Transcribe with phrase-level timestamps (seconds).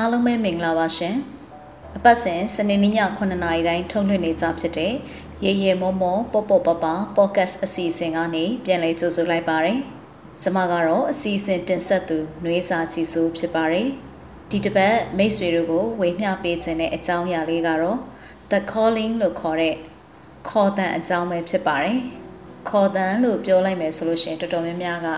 [0.00, 1.16] အားလုံးပဲမင်္ဂလာပါရှင်
[1.96, 4.92] အပတ်စဉ်စနေနေ့ည9:00နာရီတိုင်းထုတ်လွှင့်နေကြဖြစ်တဲ့
[5.44, 6.84] ရေရေမောမောပေါပေါပပ
[7.16, 9.78] ပေါ့ကတ်အစီအစဉ်ကနေပြန်လည်ကြိုဆိုလိုက်ပါတယ်
[10.42, 13.88] ကျမကတော့အစီအစဉ်တင်ဆက်သူနှွေးစာကြည်စိုးဖြစ်ပါတယ်
[14.50, 17.98] ဒီတစ်ပတ်မိတ်ဆွေတို့ကိုဝေမျှပေးခြင်းတဲ့အကြောင်းအရာလေးကတော့
[18.50, 19.74] the calling လို့ခေါ်တဲ့
[20.48, 21.98] ခေါ်တန်အကြောင်းပဲဖြစ်ပါတယ်
[22.70, 25.08] ခေါ်တန်လို့ပြောလိုက်မယ်ဆိုလို့ရှိရင်တော်တော်များများက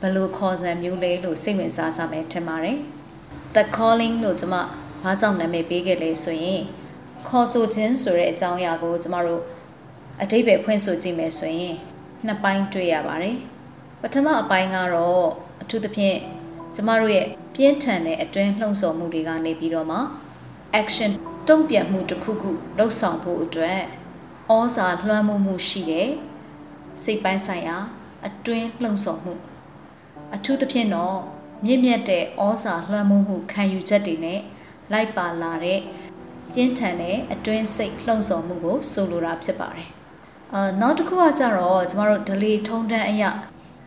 [0.00, 2.78] ဘယ်လိုခေါ်တန်မျိုးလဲလို့စိတ်ဝင်စားကြမယ်ထင်ပါတယ်
[3.56, 4.56] the calling လို့ကျွန်မ
[5.04, 6.62] ဘာကြောင့်နာမည်ပေးခဲ့လဲဆိုရင်
[7.28, 9.42] ခေါ်ဆိုခြင်းဆိုတဲ့အကြောင်းအရာကိုကျမတို့
[10.22, 11.74] အတိတ်ပဲဖွင့်ဆိုကြည့်မယ်ဆိုရင်
[12.26, 13.36] နှစ်ပိုင်းတွေ့ရပါတယ်
[14.00, 15.26] ပထမအပိုင်းကတော့
[15.62, 16.18] အထူးသဖြင့်
[16.74, 19.98] ကျမတို့ရဲ့ပြင်းထန်တဲ့အတွင်းလှုံ့ဆော်မှုတွေကနေပြီးတော့မှ
[20.80, 21.10] action
[21.48, 23.80] တုံ့ပြန်မှုတစ်ခုခုလှုပ်ဆောင်ဖို့အတွက်
[24.54, 26.08] ဩဇာလွှမ်းမိုးမှုရှိတဲ့
[27.02, 27.76] စိတ်ပိုင်းဆိုင်ရာ
[28.26, 29.32] အတွင်းလှုံ့ဆော်မှု
[30.34, 31.16] အထူးသဖြင့်တော့
[31.66, 34.40] မြင့်မြတ်တဲ့ဩဇာလွှမ်းမိုးမှုခံယူချက်တွေနဲ့
[34.92, 35.80] လိုက်ပါလာတဲ့
[36.52, 39.88] ပြင်းထန်တဲ့အတွင်းစိတ်လှုံ့ဆော်မှုကိုဆိုလိုတာဖြစ်ပါတယ်။
[40.54, 43.30] အာနောက်တစ်ခုကကြတော့ကျမတို့ဒလီထုံတန်းအရာ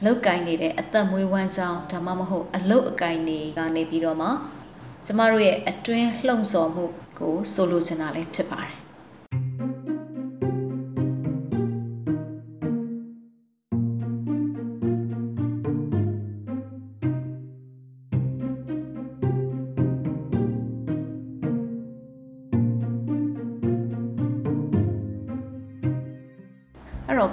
[0.06, 4.30] လောက်ကင်နေတဲ့အသက်မွေးဝမ်းကြောင်းဒါမှမဟုတ်အလုတ်အကင်တွေကနေပြီးတော့မှ
[5.06, 6.86] ကျမတို့ရဲ့အတွင်းလှုံ့ဆော်မှု
[7.20, 8.79] ကိုဆိုလိုချင်တာလည်းဖြစ်ပါတယ်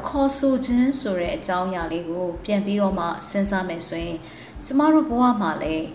[0.08, 4.18] ခေါ်ဆိုခြင်းဆိုတဲ့အကြောင်းအရာလေးကို ပြန်ပြီးတော့မှစဉ်းစားမယ်ဆိုရင်
[4.64, 5.86] ကျမတို့ဘဝမှာလည်း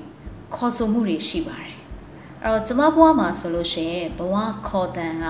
[0.56, 1.76] ခေါ်ဆိုမှုတွေရှိပါတယ်
[2.44, 4.36] အဲ့တော့ကျမဘဝမှာဆိုလို့ရှိရင်ဘဝ
[4.68, 5.26] ခေါ်တန်က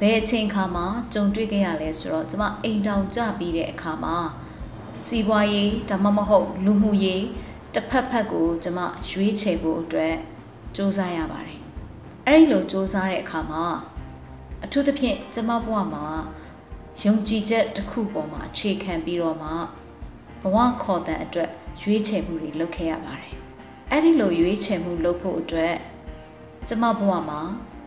[0.00, 4.16] ဘယ်အချိန်ခါမှာကြုံတွေ့ခဲ့ရလဲဆိုတော့ကျမအိမ်တောင်ကြပြီးတဲ့အခါမှာ
[5.04, 7.24] စီးပွားရေးဒါမှမဟုတ်လူမှုရေး
[7.74, 8.78] တစ်ဖက်ဖက်ကိုကျမ
[9.10, 10.14] ရွေးချယ်ဖို့အတွက်
[10.76, 11.58] စူးစမ်းရပါတယ်
[12.26, 13.64] အဲ့ဒီလိုစူးစမ်းတဲ့အခါမှာ
[14.64, 16.04] အထူးသဖြင့်ကျမဘဝမှာ
[17.06, 19.50] ယုံကြည်ချက်တစ်ခုပေါ်မှာအခြေခံပြီးတော့မှ
[20.42, 21.50] ဘဝခေါ်တဲ့အတွက်
[21.82, 23.34] ရွေးချယ်မှုတွေလုပ်ခဲ့ရပါတယ်။
[23.90, 25.74] အဲ့ဒီလိုရွေးချယ်မှုလုပ်ဖို့အတွက်
[26.68, 27.40] ကျမဘဝမှာ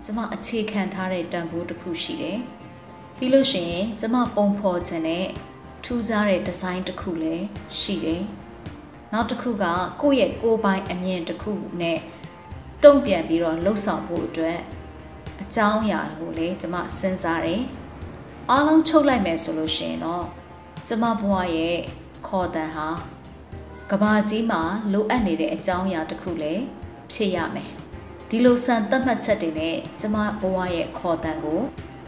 [0.06, 2.40] ကျမအခြေခံထားတဲ့တန်ဖိုးတစ်ခုရှိတယ်။
[3.18, 5.26] ပြီးလို့ရှိရင်ကျမပုံဖော်ခြင်းနဲ့
[5.84, 7.46] ထူးခြားတဲ့ဒီဇိုင်းတစ်ခုလည်း
[7.80, 8.24] ရှိတယ်။
[9.14, 9.66] နောက်တစ်ခုက
[10.02, 12.00] ကိုယ့်ရဲ့ကိုယ်ပိုင်အမြင်တစ်ခုနဲ့
[12.84, 14.60] တုံ့ပြန်ပြီးတော့လှုပ်ဆောင်ဖို့အတွက်
[15.42, 17.64] အကြောင်းအရာကိုလည်းကျမစဉ်းစားတယ်။
[18.52, 20.26] အားလုံးချုပ်လိုက်မယ်ဆိုလို့ရှိရင်တော့
[20.88, 21.78] ကျမဘဝရဲ့
[22.28, 22.88] ခေါ်တန်ဟာ
[23.92, 24.62] ကဘာကြီးမှာ
[24.94, 26.64] လိုအပ်နေတဲ့အကြောင်းအရာတစ်ခုလည်း
[27.12, 27.70] ဖြစ်ရမယ်
[28.30, 31.62] ဒီလိုစံသတ်မှတ်ချက်တွေနဲ့ကျမဘဝရဲ့ခေါ်တန်ကို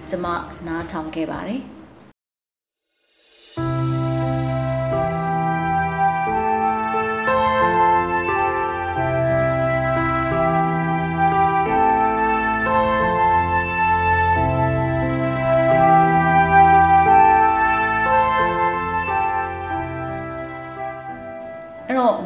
[0.10, 0.26] ကျမ
[0.68, 1.62] နားထောင်ခဲ့ပါတယ်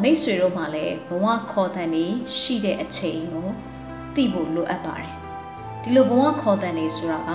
[0.04, 2.06] မိတ်ဆွေတို့မှလည်းဘဝခေါ်တန်နေ
[2.38, 3.48] ရှိတဲ့အချိန်ကို
[4.16, 5.12] သိဖို့လိုအပ်ပါတယ်
[5.82, 7.32] ဒီလိုဘဝခေါ်တန်နေဆိုတာက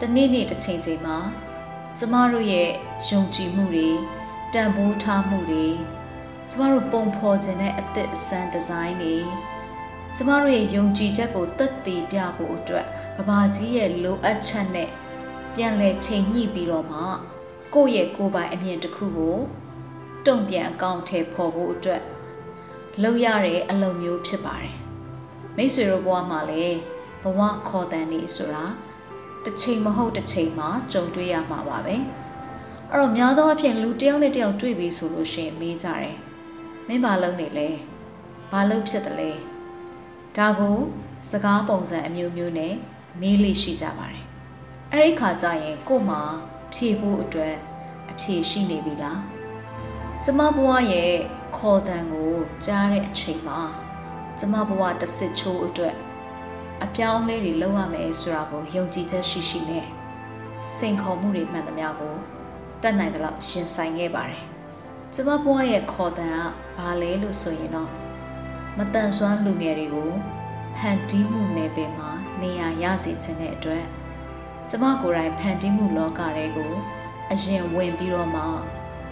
[0.00, 1.18] တနေ့နေ့တစ်ချိန်ချိန်မှာ
[1.98, 2.68] ကျမတို့ရဲ့
[3.10, 3.88] ယုံကြည်မှုတွေ
[4.54, 5.66] တန်ဖိုးထားမှုတွေ
[6.50, 9.16] ကျမတို့ပုံဖော်ခြင်းတဲ့အသစ်အဆန်းဒီဇိုင်းတွေ
[10.16, 12.86] ကျမတို့ရဲ့ယုံကြည်ချက်ကိုသက်သေပြဖို့အတွက်
[13.16, 14.90] ကဘာကြီးရဲ့လိုအပ်ချက်နဲ့
[15.54, 17.00] ပြန်လဲချိန်ညှိပြီးတော့မှ
[17.74, 19.38] ကိုယ့်ရဲ့ကိုယ်ပိုင်အမြင်တစ်ခုကို
[20.26, 22.02] တုံ့ပြန်အကောင့်ထဲပေါ်ဖို့အတွက်
[23.02, 24.74] လုပ်ရတဲ့အလုပ်မျိုးဖြစ်ပါတယ်
[25.56, 26.78] မိတ်ဆွေတို့ဘဝမှာလည်း
[27.22, 28.64] ဘဝခေါ်တန်နေဆိုတာ
[29.44, 31.96] တစ်ချိန်မဟုတ်တစ်ချိန်မှာကြုံတွေ့ရမှာပါပဲ
[32.90, 36.14] အဲ့တော့များသောအားဖြင့်လူတယောက်နဲ့တယောက်တွေ့ပြီဆိုလို့ရှိရင်မေးကြတယ်
[36.88, 37.68] မင်းဘာလုပ်နေလဲ
[38.52, 39.30] ဘာလုပ်ဖြစ်တယ်လဲ
[40.36, 40.78] ဒါကို
[41.30, 42.74] စကားပုံစံအမျိုးမျိုးနဲ့
[43.20, 44.24] မေးလိရှိကြပါတယ်
[44.92, 46.22] အဲ့ဒီခါကျရင်ကို့မှာ
[46.72, 47.54] ဖြေဖို့အတွက်
[48.10, 49.33] အဖြေရှိနေပြီလား
[50.26, 51.12] ကျမဘဝရဲ့
[51.56, 52.34] ခေါ်တန်ကို
[52.66, 53.60] ကြားတဲ့အချိန်မှာ
[54.38, 55.96] ကျမဘဝတစ်စစ်ချိုးအတွက်
[56.84, 59.86] အပြောင်းလဲတွေလုပ်ရမယ်ဆိုတာကိုယုံကြည်ချက်ရှိရှိနဲ့
[60.76, 62.16] စိန်ခေါ်မှုတွေမှန်သမျှကို
[62.82, 64.44] တတ်နိုင်သလောက်ရင်ဆိုင်ခဲ့ပါတယ်။
[65.14, 66.38] ကျမဘဝရဲ့ခေါ်တန်က
[66.76, 67.90] ဘာလဲလို့ဆိုရင်တော့
[68.78, 70.12] မတန်ဆွမ်းလူငယ်တွေကို
[70.76, 72.10] ဖန်တီးမှုနယ်ပယ်မှာ
[72.40, 73.84] နေရာရစေခြင်းတဲ့အတွက်
[74.68, 76.72] ကျမကိုယ်တိုင်ဖန်တီးမှုလောကတွေကို
[77.32, 78.44] အရင်ဝင်ပြီးတော့မှ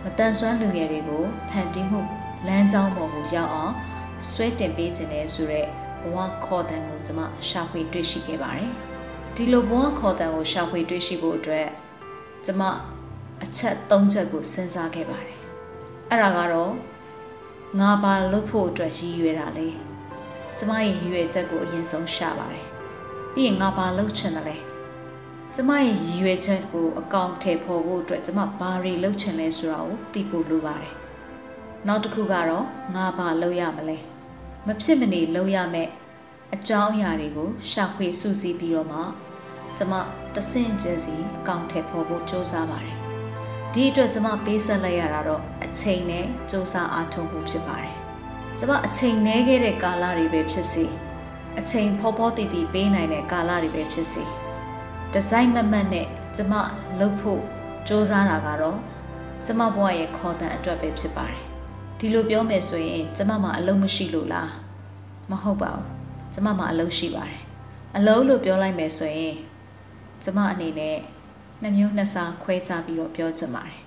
[0.04, 2.00] မတန်ဆွမ်းလူငယ်တွေကိုဖန်တီးမှု
[2.46, 3.74] လမ်းကြောင်းပေါ်ကိုရောက်အောင်
[4.30, 5.66] ဆွဲတင်ပေးခြင်းနဲ့ဆိုတဲ့
[6.02, 8.70] ဘဝခေါ်တန်ကိုကျွန်မရှာဖွေတွေ့ရှိခဲ့ပါတယ်။
[9.36, 11.68] ဒီလိုဘဝခေါ်တန်ကိုရှာဖွေတွေ့ရှိဖို့အတွက်
[12.44, 12.62] ကျွန်မ
[13.42, 15.38] အချက်၃ချက်ကိုစဉ်းစားခဲ့ပါတယ်။
[16.10, 16.72] အဲ့ဒါကတော့
[17.80, 19.68] ငါဘာလုပ်ဖို့အတွက်ရည်ရွယ်တာလဲ။
[20.56, 22.66] ဘကျမရဲ့ရည်ရွယ်ချက်ကိုအရင်ဆုံးရှာပါတယ်
[23.34, 24.71] ပြီးရင်ငါဘာလုပ်ချင်တယ်လဲ
[25.56, 30.94] ကျမရဲ့ရည်ရွယ်ချက်ကိုအကောင့်ထည့်ဖို့အတွက်ကျမဘာတွေလုပ်ချင်လဲဆိုတာကိုသိဖို့လိုပါတယ်။
[31.86, 33.98] နောက်တစ်ခုကတော့ငါဘာလုပ်ရမလဲ။
[34.66, 35.90] မဖြစ်မနေလုပ်ရမယ့်
[36.54, 39.00] အကြောင်းအရာတွေကိုရှာဖွေစူးစီးပြီးတော့မှ
[39.76, 39.92] ကျမ
[40.34, 42.96] တဆင့်ချင်းစီအကောင့်ထည့်ဖို့ကိုစူးစမ်းပါတယ်။
[43.72, 47.96] ဒီအတွက်ကျမပေးဆက်လိုက်ရတာတော့အချိန်နဲ့စူးစမ်းအားထုတ်မှုဖြစ်ပါတယ်။
[48.58, 50.84] ကျမအချိန်နှဲခဲ့တဲ့ကာလတွေပဲဖြစ်စေ
[51.58, 54.26] အချိန်ဖောဖောတီတီပေးနိုင်တဲ့ကာလတွေပဲဖြစ်စေ။
[55.14, 56.06] ဒီဇိုင်းမမတ်နဲ့
[56.36, 56.54] ကျမ
[57.00, 57.42] လုပ်ဖို့
[57.86, 58.78] စ조사တာကတော့
[59.46, 61.42] ကျမဘဝရဲ့ခေါ်တန်အတွက်ပဲဖြစ်ပါတယ်
[61.98, 64.50] ဒီလိုပြောမယ်ဆိုရင်ကျမမှာအလုံးမရှိလို့လား
[65.30, 65.86] မဟုတ်ပါဘူး
[66.34, 67.40] ကျမမှာအလုံးရှိပါတယ်
[67.96, 69.34] အလုံးလို့ပြောလိုက်မယ်ဆိုရင်
[70.22, 70.96] ကျမအနေနဲ့
[71.62, 73.78] နှမျိုးနှစ်စားခွဲခြားပြီးတော့ပြောချင်ပါတယ်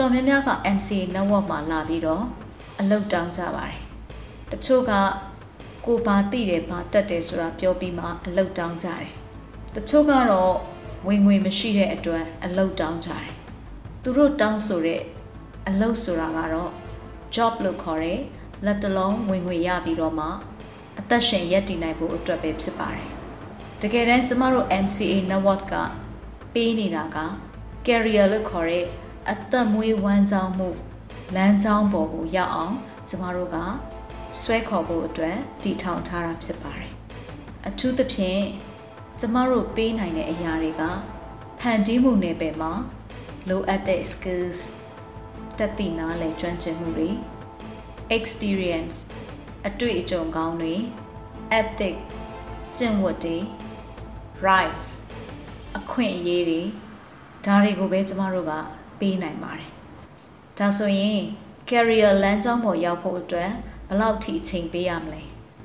[0.00, 2.24] တော်တော်များများက MC network မှာလာပြီးတော့
[2.80, 3.76] အလုပ်တောင်းကြပါတယ်။
[4.50, 4.92] တချို့က
[5.86, 9.06] ကိုဘာသိတယ်ဘာတက်တယ်ဆိုတာပြောပြီးမှအလုပ်တောင်းကြတယ်။
[9.74, 10.54] တချို့ကတော့
[11.08, 13.28] ဝင်ငွေမရှိတဲ့အတွက်အလုပ်တောင်းကြတယ်။
[14.02, 15.02] သူတို့တောင်းဆိုတဲ့
[15.68, 16.72] အလုပ်ဆိုတာကတော့
[17.34, 18.20] job လို့ခေါ်တဲ့
[18.64, 20.26] လက်တလုံးဝင်ငွေရပြီးတော့မှ
[20.98, 23.06] အသက်ရှင်ရပ်တည်နိုင်ဖို့အတွက်ပဲဖြစ်ပါတယ်။
[23.82, 25.74] တကယ်တမ်းကျမတို့ MCA network က
[26.54, 27.18] ပေးနေတာက
[27.86, 28.86] career လို့ခေါ်တဲ့
[29.32, 30.68] အသက်မွေးဝမ်းကြောင်းမှု
[31.36, 32.76] လမ်းကြောင်းပေါ်ကိုရောက်အောင်
[33.08, 33.56] ကျမတို့က
[34.40, 36.92] ဆွဲခေါ်ဖို့အတွက်တည်ထောင်ထားတာဖြစ်ပါတယ်။
[37.68, 38.42] အထူးသဖြင့်
[39.20, 40.82] ကျမတို့ပေးနိုင်တဲ့အရာတွေက
[41.60, 42.72] ဖန်တီးမှုနယ်ပယ်မှာ
[43.48, 44.60] လိုအပ်တဲ့ skills
[45.58, 47.10] တက်တည်နားလည်ကျွမ်းကျင်မှုတွေ
[48.16, 48.96] experience
[49.68, 50.74] အတွေ့အကြုံကောင်းတွေ
[51.60, 51.96] ethic
[52.76, 53.36] ကျင့်ဝတ်တွေ
[54.48, 54.88] rights
[55.78, 56.62] အခွင့်အရေးတွေ
[57.44, 58.52] ဒါတွေကိုပဲကျမတို့က
[59.00, 59.70] ပေးနိုင်ပါတယ်။
[60.58, 61.20] ဒါဆိုရင်
[61.70, 63.50] career လမ်းကြောင်းပေါ်ရောက်ဖို့အတွက်
[63.88, 65.22] ဘယ်လောက်ထိအချိန်ပေးရမလဲ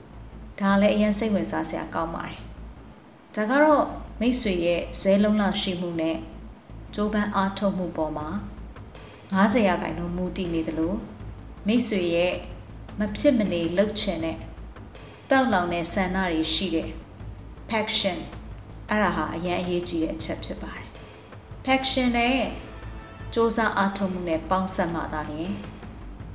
[0.60, 2.40] ။ဒါလည်းအရင်စိတ်ဝင်စားစရာကောင်းပါတယ်။
[3.36, 3.86] ဒါကတော့
[4.20, 6.18] မိတ်ဆွေရဲ့ဇွဲလုံးလောက်ရှိမှုနဲ့
[6.96, 8.28] ကြိုးပမ်းအားထုတ်မှုပေါ်မှာ
[9.32, 10.94] 90ရာခိုင်နှုန်းမူတည်နေသလို
[11.68, 12.34] မိတ်ဆွေရဲ့
[13.00, 14.38] မဖြစ်မနေလှုပ်ချင်တဲ့
[15.30, 16.90] တောက်လောင်တဲ့ဆန္ဒတွေရှိတဲ့
[17.70, 18.18] passion
[18.90, 20.88] အဲ့ဒါဟာအရင်အရေးကြီးတဲ့အချက်ဖြစ်ပါတယ်
[21.66, 22.38] passion နဲ့
[23.36, 25.52] စ조사အားထုတ်မှုနဲ့ပေါင်းစပ်မှသာလျှင်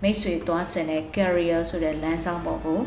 [0.03, 2.81] မိတ်ဆွေသွားကျင်တဲ့ career ဆိုတဲ့လမ်းကြောင်းပေါ်ကို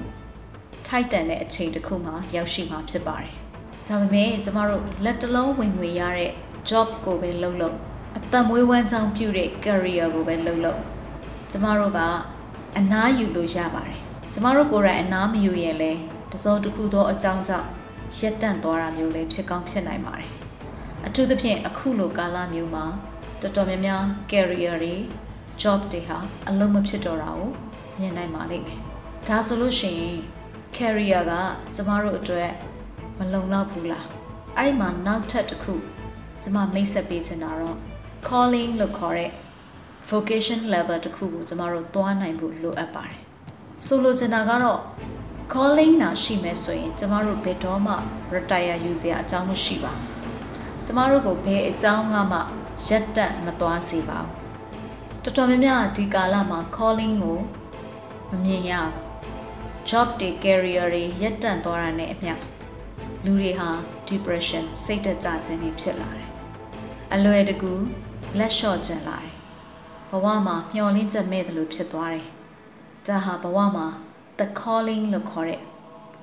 [0.88, 3.34] ထိုက်တန်တဲ့အချိန်တစ်ခုမှရောက်ရှိမှာဖြစ်ပါတယ်။
[3.88, 6.32] ဒါပေမဲ့ကျမတို့လက်တလုံးဝင်ငွေရတဲ့
[6.70, 7.76] job ကိုပဲလုပ်လို့
[8.18, 10.80] အသက်မွေးဝမ်းကြောင်းပြုတဲ့ career ကိုပဲလုပ်လို့
[11.52, 12.00] ကျမတို့က
[12.78, 14.00] အနားယူလို့ရပါတယ်။
[14.34, 16.00] ကျမတို့ကိုယ်တိုင်အနားမယူရင်လည်း
[16.32, 17.68] တစုံတစ်ခုသောအကြောင်းကြောင့်
[18.20, 20.30] ရက်တန့်သွားတာမျိုးလည်းဖြစ်ကောင်းဖြစ်နိုင်ပါတယ်။
[21.06, 22.88] အထူးသဖြင့်အခုလိုကာလမျိုးမှာ
[23.46, 24.94] တော်တော်များများ career တွေ
[25.62, 26.18] job တွေဟာ
[26.50, 27.50] အလုံးမဖြစ်တော့တာကို
[28.00, 28.80] မြင်နိုင်ပါလိမ့်မယ်။
[29.28, 30.18] ဒါဆိုလို့ရှိရင်
[30.78, 31.34] career က
[31.76, 32.52] ကျမတို့အတွက်
[33.20, 34.06] မလုံလောက်ဘူးလား။
[34.58, 35.74] အဲ့ဒီမှာနောက်ထပ်တစ်ခု
[36.44, 37.78] ကျမမိတ်ဆက်ပေးချင်တာတော့
[38.28, 39.32] calling လို့ခေါ်တဲ့
[40.10, 43.20] vocation level တစ်ခုကိုကျမတို့သွားနိုင်ဖို့လိုအပ်ပါတယ်။
[43.86, 44.80] ဆိုလိုချင်တာကတော့
[45.54, 47.94] calling နာရှိမယ်ဆိုရင်ကျမတို့ဘယ်တော့မှ
[48.36, 50.08] retire ယူစရာအကြောင်းမရှိပါဘူး။
[50.86, 52.42] ကျမတို့ကိုဘယ်အကြောင်းကမှ
[52.88, 57.40] ရက်တက်မသွားစေပါဘူးတော်တော်များများဒီကာလမှာ calling ကို
[58.32, 58.94] မမြင်ရဘူး
[59.90, 62.34] job တွေ career တွေရက်တန့်သွားတာနဲ့အမျှ
[63.26, 63.70] လူတွေဟာ
[64.08, 66.30] depression စိတ်တကြခြင်းတွေဖြစ်လာတယ်
[67.14, 67.74] အလွယ်တကူ
[68.38, 69.34] လက်လျှော့ကျန်လာတယ်
[70.10, 72.28] ဘဝမှာမျောလင်းချက်မဲ့တယ်လို့ဖြစ်သွားတယ်
[73.08, 73.88] ဒါဟာဘဝမှာ
[74.38, 75.62] the calling လို့ခေါ်တဲ့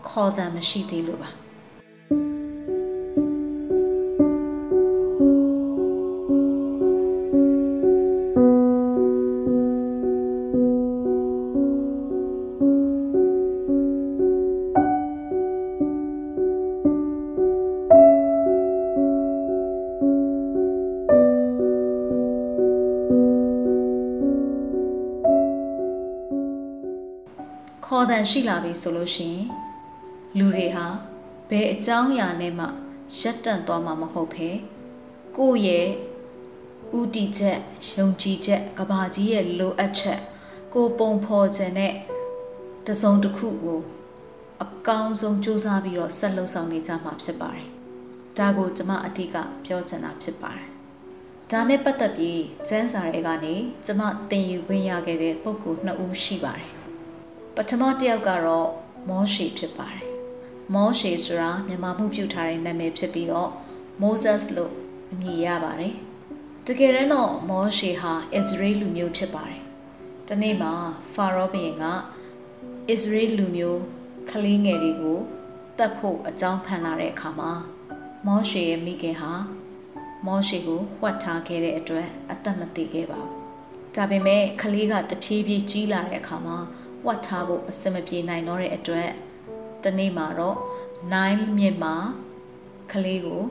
[0.08, 1.30] ခေါ်တဲ့မရှိသေးလို့ပါ
[28.20, 29.46] န်ရှိလာပြီဆိုလို့ရှိရင်
[30.38, 30.86] လူတွေဟာ
[31.50, 32.66] ဘယ်အကြောင်းအရာနဲ့မှ
[33.20, 34.50] ရက်တန့်သွားမှာမဟုတ်ဘဲ
[35.36, 35.88] ကိုယ့်ရဲ့
[36.98, 37.58] ဥတီချက်
[37.96, 40.20] ယုံကြည်ချက်ကဘာကြီးရဲ့လိုအပ်ချက်
[40.74, 41.94] ကိုပုံဖော်ခြင်းနဲ့
[42.86, 43.80] တစုံတစ်ခုကို
[44.62, 47.68] အကောင်းဆုံးစူးစမ်းပြီးတော့ဆက်လုပ်ဆောင်နေကြမှာဖြစ်ပါတယ်။
[48.38, 50.68] ဒါကိုကျမအတိကပြောချင်တာဖြစ်ပါတယ်။
[51.50, 53.54] ဒါနဲ့ပတ်သက်ပြီးကျန်းစာရဲကနေ
[53.86, 56.79] ကျမသင်ယူခွင့်ရခဲ့တဲ့ပုံကူနှစ်ဦးရှိပါတယ်။ပ
[57.68, 58.68] ထမတစ်ယောက်ကတော့
[59.08, 60.08] မောရှေဖြစ်ပါတယ်
[60.74, 63.50] မောရှေဆိုတာမြန်မာမှုပြုထားတဲ့နာမည်ဖြစ်ပြီးတော့
[64.02, 64.72] Moses လို့
[65.12, 65.94] အမည်ရပါတယ်
[66.66, 69.62] တကယ်တော့မောရှေဟာ Israel လူမျိုးဖြစ်ပါတယ်
[70.28, 70.72] ဒီနေ့မှာ
[71.14, 71.86] ဖာရောဘုရင်က
[72.94, 73.80] Israel လူမျိုး
[74.30, 75.18] ကလေးငယ်တွေကို
[75.78, 77.50] တတ်ဖို့အကြောင်းဖန်လာတဲ့အခါမှာ
[78.26, 79.32] မောရှေရဲ့မိခင်ဟာ
[80.26, 83.32] မောရှေကိုဝှက်ထားခဲ့တဲ့အတွက်အသက်မသေခဲ့ပါဘူး။
[83.96, 86.58] ဒါပေမဲ့ကလေးကတဖြည်းဖြည်းကြီးလာတဲ့အခါမှာ
[87.06, 89.10] ဝှက်ထားဖို့အဆင်မပြေနိုင်တော့တဲ့အတွက်
[89.84, 90.56] တနေ့မှာတော့
[91.12, 91.94] နိုင်မြစ်မှာ
[92.92, 93.42] ကလေးကို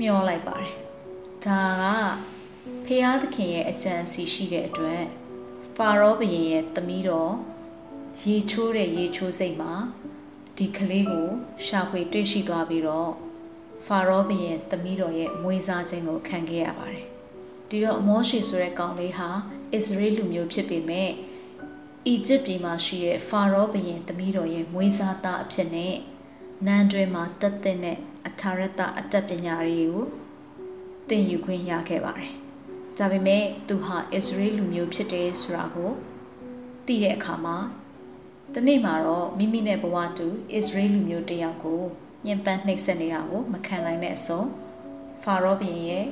[0.00, 0.74] မျောလိုက်ပါတယ်။
[1.44, 1.84] ဒါက
[2.86, 5.02] ဖျားသခင်ရဲ့အကြံစီရှိတဲ့အတွက်
[5.76, 7.32] ဖာရောဘုရင်ရဲ့သမီးတော်
[8.22, 9.72] ရေချိုးတဲ့ရေချိုးစိတ်မှာ
[10.56, 11.28] ဒီကလေးကို
[11.66, 13.12] ရှာဖွေတွေ့ရှိသွားပြီးတော့
[13.86, 17.06] ဖာရောဘုရင်သမီးတော်ရဲ့မွေးစားခြင်းကိုခံခဲ့ရပါတယ်။
[17.68, 19.30] ဒီတော့မောရှေဆိုတဲ့ကောင်လေးဟာ
[19.72, 21.10] အစ္စရေးလူမျိုးဖြစ်ပေမဲ့
[22.08, 25.94] အီဂျစ်ပြည်မှာရှိတဲ့ဖာရောဘုရင်သမီးတော်ရဲ့မွေးစားသားအဖြစ်နဲ့
[26.66, 30.04] နန်းတွင်မှာတက်တဲ့အထာရတအတတ်ပညာတွေကို
[31.08, 32.32] သင်ယူခွင့်ရခဲ့ပါတယ်။
[32.98, 35.90] ဒါပေမဲ့သူဟာအစ္စရေးလူမျိုးဖြစ်တယ်ဆိုတာကို
[36.86, 37.56] သိတဲ့အခါမှာ
[38.54, 41.82] တနေ့မှာတော့မိမိနဲ့ဘဝတူအစ္စရေးလူမျိုးတယောက်ကို
[42.26, 44.48] ညှဉ်းပန်းနှိပ်စက်နေတာကိုမခံနိုင်တဲ့အဆုံး
[45.22, 46.06] ဖာရောဘုရင်ရဲ့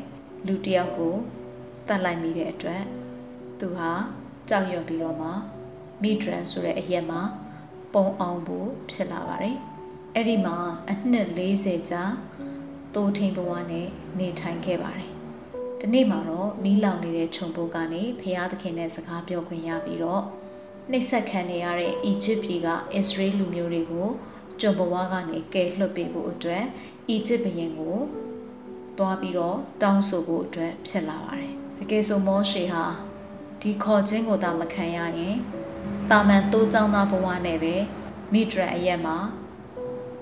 [0.46, 1.14] လူတယောက်ကို
[1.88, 2.82] တတ်လိုက်မိတဲ့အတွက်
[3.60, 3.90] သူဟာ
[4.48, 5.30] ကြောက်ရွံ့ပြီးတော့မှ
[6.02, 7.22] မိဒရန်ဆိုတဲ့အရက်မှာ
[7.94, 9.56] ပုံအောင်ဖို့ဖြစ်လာပါတယ်။
[10.14, 10.56] အဲ့ဒီမှာ
[10.90, 12.02] အနှစ်40ကြာ
[12.94, 13.88] တိုးထင်းဘဝနဲ့
[14.18, 15.10] နေထိုင်ခဲ့ပါတယ်။
[15.80, 20.22] ဒီနေ့မှာတော့မီးလောင်နေတဲ့ခြုံပုတ်ကနေဖျားသခင်နဲ့စကားပြောခွင့်ရပြီးတော့
[20.90, 24.08] နှိပ်စက်ခံနေရတဲ့အီဂျစ်ပြည်ကအစ္စရေးလူမျိုးတွေကို
[24.60, 26.64] ကျုံဘဝကနေကယ်လွှတ်ပေးဖို့အတွက်
[27.08, 27.98] အီဂျစ်ဘုရင်ကို
[28.98, 32.84] တွားပြီးတော့တောင်းဆိုဖို့အတွက်ဖြစ်လာပါတယ်။တကယ်ဆိုမောရှေဟာ
[33.60, 35.36] ဒီခေါ်ခြင်းကိုသာမခံရရင်
[36.10, 37.74] တာမန်တိုးကြောင်းသားဘဝနဲ့ပဲ
[38.32, 39.16] မိဒရန်အရက်မှာ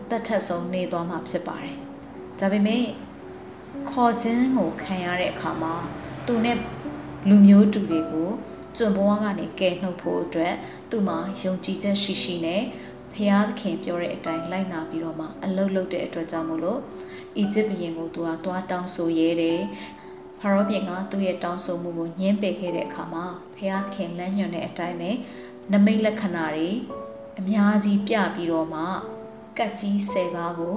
[0.03, 1.77] အသက်ထက်ဆုံးနေသွားမှာဖြစ်ပါတယ်။
[2.41, 2.85] ဒါပေမဲ့
[3.91, 5.75] ခေါ်ခြင်းကိုခံရတဲ့အခါမှာ
[6.27, 6.57] သူနဲ့
[7.29, 8.31] လူမျိုးတူတွေကို
[8.77, 10.55] ကျွံဘဝကနေကယ်နှုတ်ဖို့အတွက်
[10.91, 12.63] သူ့မှာယုံကြည်ချက်ရှိရှိနဲ့
[13.15, 16.81] ဖျားသခင်ပြောတဲ့အတိုင်းလိုက်နာပြီးတော့မှအလုတ်လုတ်တဲ့အတွက်ကြောင့်မို့လို့
[17.37, 19.61] အီဂျစ်ဘုရင်ကိုသူကသွားတောင်းဆိုရဲတယ်
[20.41, 23.25] ဖာရောဘုရင်ကသူ့ရဲ့တောင်းဆိုမှုကိုညှင်းပယ်ခဲ့တဲ့အခါမှာ
[23.57, 25.11] ဖျားသခင်လမ်းညွှန်တဲ့အတိုင်းပဲ
[25.73, 26.71] နမိတ်လက္ခဏာတွေ
[27.41, 28.83] အများကြီးပြပြီးတော့မှ
[29.59, 30.77] ကတ်ကြီး၁၀ပါးကို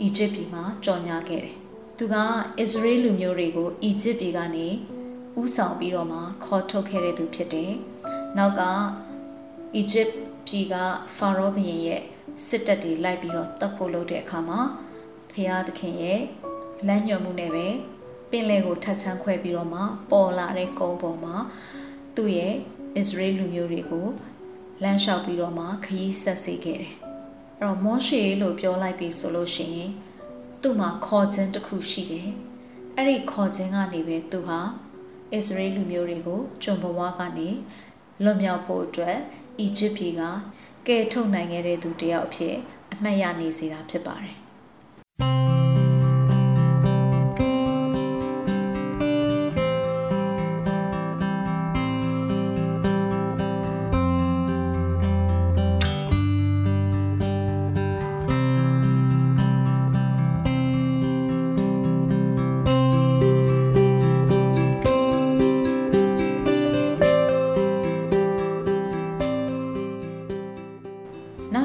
[0.00, 1.54] အီဂျစ်ပြည်မှာကြော်ညာခဲ့တယ်။
[1.98, 2.14] သူက
[2.58, 4.66] အစ္စရေးလူမျိုးတွေကိုအီဂျစ်ပြည်ကနေ
[5.40, 7.72] ဥဆောင်ပြီးတော့မှခေါ်ထုတ်ခဲ့တဲ့သူဖြစ်တယ်။
[8.36, 8.62] နောက်က
[9.74, 10.08] အီဂျစ်
[10.46, 10.74] ပြည်က
[11.16, 12.02] ဖာရောဘုရင်ရဲ့
[12.46, 14.60] စစ်တပ်တွေလိုက်ပြီးတော့တပ်ဖို့လုပ်တဲ့အခါမှာ
[15.32, 16.20] ဖျားသခင်ရဲ့
[16.86, 17.66] လမ်းညွှန်မှုနဲ့ပဲ
[18.30, 21.34] ပင်လယ်ကိုထတ်ချမ်းခွဲပြီးတော့မှပေါ်လာတဲ့ကုန်းပေါ်မှာ
[22.16, 22.54] သူ့ရဲ့
[22.98, 24.06] အစ္စရေးလူမျိုးတွေကို
[24.82, 26.94] လမ်းလျှောက်ပြီးတော့မှခရီးဆက်စေခဲ့တယ်။
[27.58, 29.90] အဲ့တော့မောရှေလို့ပြောလိုက်ပြီဆိုလို့ရှိရင်
[30.62, 32.28] သူ့မှာခေါ်ခြင်းတစ်ခုရှိတယ်။
[32.96, 34.60] အဲ့ဒီခေါ်ခြင်းကနေပဲသူဟာ
[35.32, 37.48] အစ္စရေးလူမျိုးတွေကိုကျွန်ဘဝကနေ
[38.22, 39.16] လွတ်မြောက်ဖို့အတွက်
[39.58, 40.22] အီဂျစ်ပြည်က
[40.86, 42.54] ကယ်ထုတ်နိုင်ခဲ့တဲ့သူတယောက်အဖြစ်
[42.92, 44.36] အမှတ်ရနေစေတာဖြစ်ပါတယ်။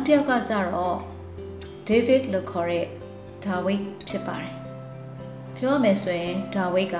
[0.07, 0.97] တစ်ယောက်ကကြတော့
[1.87, 2.85] David လို့ခေါ်တဲ့
[3.45, 4.55] ဒါဝိဒ်ဖြစ်ပါတယ်။
[5.55, 6.97] ပြောရမယ်ဆိုရင်ဒါဝိဒ်က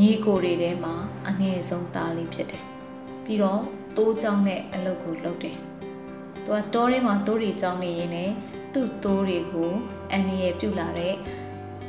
[0.00, 0.94] ညီကိုတွေထဲမှာ
[1.28, 2.64] အငယ်ဆုံးသားလေးဖြစ်တယ်။
[3.24, 3.62] ပြီးတော့
[3.96, 5.56] တိုးချောင်းနဲ့အလုပ်ကိုလုပ်တယ်။
[6.44, 8.30] သူကတောထဲမှာတိုးတွေကြောင်းနေရင်းနဲ့
[8.72, 9.72] သူ့တိုးတွေကို
[10.10, 11.14] အန်နီရဲ့ပြုတ်လာတဲ့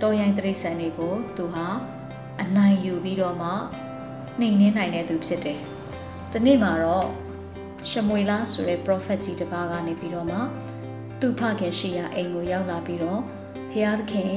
[0.02, 1.68] တောရိုင်းတရိษံတွေကို သူဟာ
[2.42, 3.50] အနိုင်ယူပြီးတော့မှ
[4.40, 5.60] နှိမ်နှင်းနိုင်တဲ့သူဖြစ်တယ်။
[6.32, 7.25] ဒီနေ့မှာတော့
[7.90, 10.40] ရှမွေလာဆိုတဲ့ prophet ကြီးတစ်ပါးကနေပြီးတော့မှ
[11.20, 13.22] သူ့ဖခင်ရှိရာအိမ်ကိုရောက်လာပြီးတော့
[13.72, 14.34] ဖျားသခင်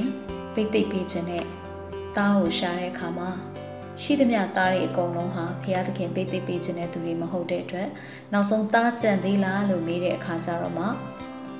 [0.53, 1.45] ပိတ်သိပ်ပေးခြင်းနဲ့
[2.17, 3.29] တားကိုရှာတဲ့အခါမှာ
[4.03, 7.89] ရှိသမျှသားတွေအကုန်လုံးဟာဖျားသခင်ပိတ်သိပ်ပေးခြင်းတဲ့သူတွေမဟုတ်တဲ့အတွက်
[8.33, 10.85] နောက်ဆုံးသားကြံသေးလားလို့မေးတဲ့အခါကျတော့မှ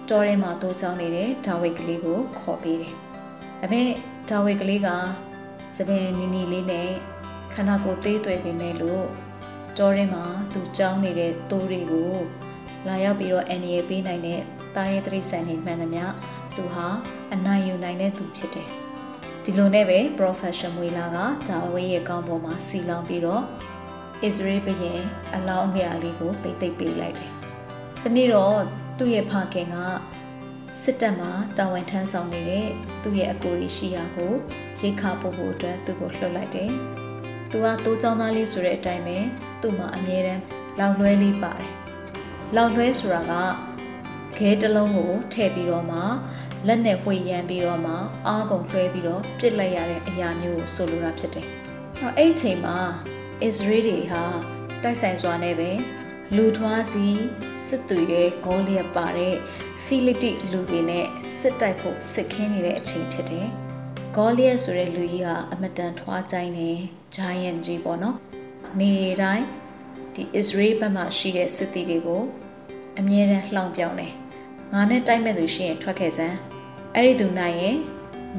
[0.09, 2.93] တော်ထဲမှာတိုးချောင်းနေတဲ့ဒါဝိတ်ကလေးကိုခေါ်ပေးတယ်။
[3.61, 3.89] ဒါပေမဲ့
[4.29, 4.89] ဒါဝိတ်ကလေးက
[5.77, 6.89] စပင်နီနီလေးနဲ့
[7.53, 9.05] ခန္ဓာကိုယ်သေးသွယ်ပေမဲ့လို့
[9.79, 12.13] တောထဲမှာသူကြောင်းနေတဲ့တိုးတွေကို
[12.87, 14.41] လာရောက်ပြီးတော့အန်ရီပေးနိုင်တဲ့
[14.75, 16.05] တာရဲတရိษံနေမှန်သမျှ
[16.55, 16.87] သူဟာ
[17.33, 18.69] အနိုင်ယူနိုင်တဲ့သူဖြစ်တယ်။
[19.43, 21.17] ဒီလိုနဲ့ပဲ profession မွေလာက
[21.49, 23.43] ဒါဝေးရဲ့ကောင်းပေါ်မှာစီလောင်ပြီးတော့
[24.27, 25.01] Israel ဘုရင်
[25.35, 27.31] အလောင်းအငယ်လေးကိုပိတ်သိပ်ပေးလိုက်တယ်။။
[28.03, 28.57] ဒီနေ့တော့
[28.97, 29.75] သူ့ရဲ့ဖခင်က
[30.83, 32.67] စစ်တပ်မှာတာဝန်ထမ်းဆောင်နေတဲ့
[33.03, 34.33] သူ့ရဲ့အကိုကြီးရှိရာကို
[34.79, 36.71] ရိတ်ခါပို့ဖို့အတွက်သူ့ကိုလှုပ်လိုက်တယ်။
[37.51, 39.17] သူကတိုးချောင်းသားလေးဆိုတဲ့အတိုင်းပဲ
[39.61, 40.41] သူ့မှာအမြဲတမ်း
[40.79, 41.73] လောက်လွဲလေးပါတယ်။
[42.55, 43.33] လောက်လွဲဆိုတာက
[44.37, 45.99] ခဲတစ်လုံးကိုထည့်ပြီးတော့မှ
[46.67, 47.93] လက်နဲ့ဝှေ့ရမ်းပြီးတော့မှ
[48.27, 51.47] အားကုန်လွှဲပြီးတော့ပြစ်လိုက်ရတဲ့အရာမျိုးကိုဆိုလိုတာဖြစ်တယ်။
[52.01, 52.77] အဲ့အဲ့အချိန်မှာ
[53.47, 54.23] Israel တွေဟာ
[54.83, 55.69] တိုက်ဆိုင်စွာနဲ့ပဲ
[56.35, 57.19] လူထွားကြီး
[57.65, 59.35] စစ်သူရဲ့ဂေါလျက်ပါတဲ့
[59.85, 61.05] ဖိလိတိလူတွေနဲ့
[61.37, 63.47] စစ်တိုက်ဖို့စစ်ခင်းနေတဲ့အချိန်ဖြစ်တယ်။
[64.15, 66.71] ဂေါလျက်ဆိုတဲ့လူကြီးဟာအမတန်ထွားကြိုင်းနေ
[67.15, 68.17] giant ကြီးပေါ့နော်။
[68.79, 69.45] နေတိုင်း
[70.13, 72.23] ဒီ Israel ဘက်မှာရှိတဲ့စစ်သည်တွေကို
[72.99, 74.13] အမြဲတမ်းလှောင်ပြောင်းတယ်။
[74.73, 76.35] ငါနဲ့တိုက်မဲ့သူရှိရင်ထွက်ခဲ့စမ်း။
[76.95, 77.77] အဲ့ဒီသူနိုင်ရင်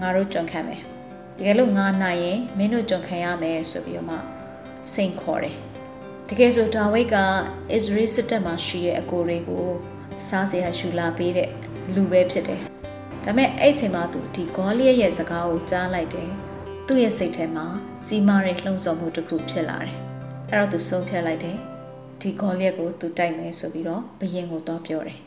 [0.01, 0.81] ငါတို့ကြုံခံမယ်။
[1.39, 4.17] တကယ်လို့ငါနိုင်ရင်မင်းတို့ကြုံခံရမယ်ဆိုပြီးတော့မှ
[4.93, 5.57] စိန်ခေါ်တယ်။
[6.29, 7.17] တကယ်ဆိုဒါဝိတ်က
[7.73, 9.67] အစ္စရေးစစ်တပ်မှာရှိတဲ့အကိုတွေကို
[10.29, 11.51] စားစရာယူလာပေးတဲ့
[11.95, 12.61] လူပဲဖြစ်တယ်။
[13.25, 16.31] ဒါပေမဲ့အဲ့ချိန်မှာသူဒီဂေါလိယရဲ့စကားကိုကြားလိုက်တယ်။
[16.87, 17.67] သူ့ရဲ့စိတ်ထဲမှာ
[18.07, 19.95] ကြီးမားတဲ့လှုံ့ဆော်မှုတစ်ခုဖြစ်လာတယ်။
[20.51, 21.57] အဲ့တော့သူဆုံးဖြတ်လိုက်တယ်။
[22.21, 25.19] ဒီဂေါလိယကိုသူတိုက်မယ်ဆိုပြီးတော့ဘယင်ကိုတော့ပြောတယ်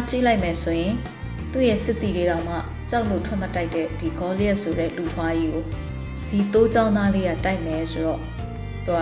[0.00, 0.94] ကကြိတ်လိုက်မယ်ဆိုရင်
[1.52, 2.56] သူ့ရဲ့စစ်တီတွေတော့မှ
[2.90, 5.64] ကြောက်လို့ထွက်မတိုက်တဲ့ဒီဂေါလီယက်ဆိုတဲ့လူထွားကြီးကို
[6.28, 8.20] ဒီတိုးချောင်းသားလေးကတိုက်မယ်ဆိုတော့
[8.86, 9.00] သူက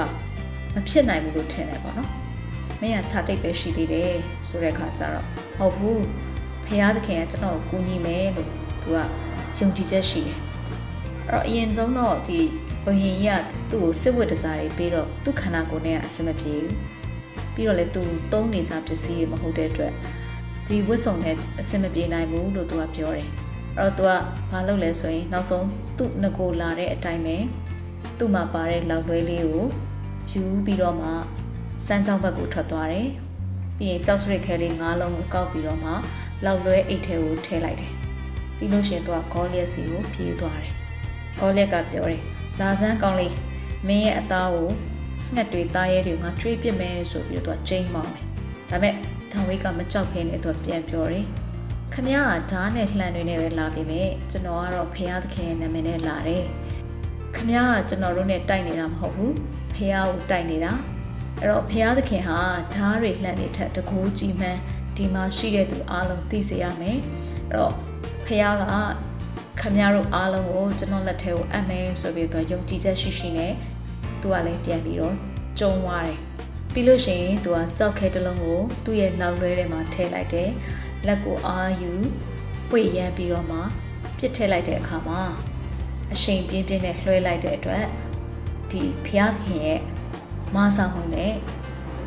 [0.75, 2.11] မဖြစ်နိုင်ဘူးလို့ထင်တယ်ပေါ့နော်
[2.81, 4.13] မင်းကခြာတိတ်ပဲရှိသေးတယ်
[4.49, 5.27] ဆိုတဲ့ခါကျတော့
[5.59, 6.05] ဟုတ်ဘူး
[6.67, 8.49] ဖះသခင်ကကျွန်တော်ကိုကူညီမယ်လို့
[8.83, 8.99] သူက
[9.59, 10.39] ယုံကြည်ချက်ရှိတယ်
[11.29, 12.39] အဲ့တော့အရင်ဆုံးတော့ဒီ
[12.85, 13.41] ဘယင်ကြီး
[13.71, 16.75] ကသူ့ကိုစစ်ဝတ်တစားတွေပြီးတော့သူ့ခန္ဓာကိုယ်နဲ့အဆင်မပြေဘူး
[17.55, 19.93] ပြီးတော့လေသူတုံးနေကြပစ္စည်းတွေမဟုတ်တဲ့အတွက်
[20.67, 23.29] ဒီဝတ်စုံနဲ့အဆင်မပြေနိုင်ဘူးလို့သူကပြောတယ်
[23.79, 24.11] အဲ့တော့သူက
[24.51, 25.67] ဘာလုပ်လဲဆိုရင်နောက်ဆုံး
[25.99, 27.37] သူ့ငကိုလာတဲ့အတိုင်းပဲ
[28.19, 29.67] သူ့မှာပါတဲ့လောက်လွဲလေးကို
[30.33, 31.09] ယူပြီးတော့မှ
[31.87, 33.09] စမ်းကြောင်းဘက်ကိုထွက်သွားတယ်
[33.77, 35.91] ပြီးရင်ကြောက်စရစ်ခဲလေး၅လုံးကိုကောက်ပြီးတော့မှ
[36.45, 37.93] လောက်လွဲအိတ်ထဲကိုထည့်လိုက်တယ်
[38.57, 40.75] ပြီးလို့ရှိရင်သူကဂေါလျက်စီကိုပြေးသွားတယ်
[41.39, 42.23] ဂေါလျက်ကပြောတယ်
[42.61, 43.35] လာစမ်းကောင်းလေး
[43.89, 44.69] မင်းရဲ့အသားကို
[45.35, 48.25] ငှက်တွေသားရဲတွေငါကျွေးပစ်မယ်ဆိုပြီးတော့သူကချိန်မောင်းတယ်
[48.71, 48.95] ဒါပေမဲ့
[49.33, 51.27] ဒါဝိတ်ကမကြောက်ဖ ೇನೆ သူပြန်ပြောတယ်
[51.93, 56.45] ခမရကဓားနဲ့လှန်တွေနဲ့ပဲလာပြီပဲကျွန်တော်ကတော့ဖះသခင်ရဲ့နာမည်နဲ့လာတယ်
[57.37, 59.35] ခမရကကျွန်တော်တို့နဲ့တိုက်နေတာမဟုတ်ဘူး
[59.75, 60.73] ဖះကိုတိုက်နေတာ
[61.41, 62.39] အဲ့တော့ဖះသခင်ဟာ
[62.75, 64.61] ဓားတွေလှန်နေထက်တကိုးကြီးမှန်း
[64.97, 66.99] ဒီမှာရှိတဲ့သူအားလုံးသိစေရမယ်
[67.49, 67.73] အဲ့တော့
[68.27, 68.63] ဖះက
[69.61, 73.53] ခမရတို့အားလုံးကိုကျွန်တော်လက်ထဲကိုအပ်မယ်ဆိုပြီးတော့ယုံကြည်ချက်ရှိရှိနဲ့
[74.21, 75.15] သူကလည်းပြန်ပြီးတော့
[75.59, 76.19] ကြုံသွားတယ်
[76.73, 80.51] ပြီးလို့ရှိရင်သူကကြောက်ခဲတစ်လုံးကိုသူ့ရဲ့လောက်လွဲထဲမှာထည့်လိုက်တယ်
[81.07, 81.93] လက်ကိုအာယူ
[82.71, 83.59] ပွေရမ်းပြီးတော့မှ
[84.19, 85.23] ပြစ်ထည့်လိုက်တဲ့အခါမှာ
[86.13, 87.85] အရှိန်ပြင်းပြင်းနဲ့လွှဲလိုက်တဲ့အတွက်
[88.71, 89.81] ဒီဖျားခင်ရဲ့
[90.55, 91.35] မဆောင်မှုနဲ့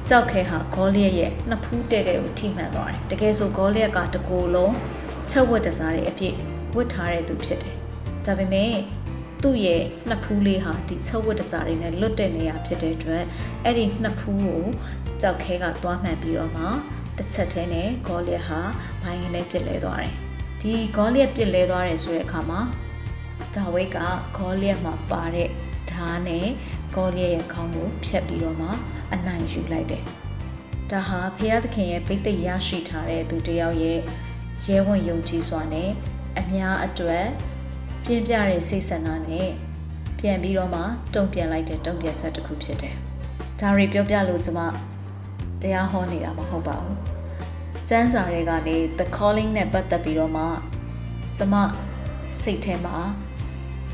[0.10, 4.76] ကြောက်ခဲဟာဂေါလီယက်ရဲ့နှစ်ဖူးတဲ့တဲ့ကိုထိမှန်သွားတယ်တကယ်ဆိုဂေါလီယက်ကတကိုယ်လုံး
[5.32, 6.36] ချက်ဝတ်တစားတွေအပြည့်
[6.76, 7.76] ဝတ်ထားတဲ့သူဖြစ်တယ်
[8.26, 8.74] ဒါပေမဲ့
[9.46, 13.24] သူ့ရဲ့နှစ်ဖူးလေးဟာဒီချုပ်ဝတ်တစားတွေနဲ့လွတ်တဲ့နေရာဖြစ်တဲ့အတွက်
[13.64, 14.64] အဲ့ဒီနှစ်ဖူးကို
[15.22, 16.66] ကြောက်ခဲကသွားမှန်ပြီးတော့မှ
[17.18, 18.60] တစ်ချက်တည်းနဲ့ဂေါလျက်ဟာ
[19.02, 20.14] ဘိုင်းနဲ့ပြစ်လဲသွားတယ်။
[20.62, 22.62] ဒီဂေါလျက်ပြစ်လဲသွားတယ်ဆိုတဲ့အခါမှာ
[23.56, 23.98] ဒါဝိတ်က
[24.38, 25.50] ဂေါလျက်မှာပါတဲ့
[25.92, 26.48] ဓားနဲ့
[26.96, 28.70] ဂေါလျက်ရဲ့ခေါင်းကိုဖြတ်ပြီးတော့မှ
[29.14, 30.04] အနိုင်ယူလိုက်တယ်။
[30.92, 34.00] ဒါဟာဖရာသခင်ရဲ့ပိတ်သိက်ရရှိထားတဲ့သူတယောက်ရဲ့
[34.66, 35.90] ရဲဝံ့ယုံကြည်စွာနဲ့
[36.40, 37.26] အများအတွက်
[38.08, 39.50] ပြင်းပြတဲ့စိတ်ဆန္ဒနဲ့
[40.20, 40.82] ပြန်ပြီးတော့မှ
[41.16, 42.96] တုံ့ပြန်လိုက်တဲ့တုံ့ပြန်ချက်တစ်ခုဖြစ်တယ်။
[43.60, 44.62] ဒါတွေပြောပြလို့ကျွန်မ
[45.62, 46.98] တရားဟောနေတာမဟုတ်ပါဘူး။
[47.90, 50.44] ကျမ်းစာတွေကနေ the calling နဲ့ပတ်သက်ပြီးတော့မှ
[51.38, 51.56] ကျွန်မ
[52.42, 52.98] စိတ်ထဲမှာ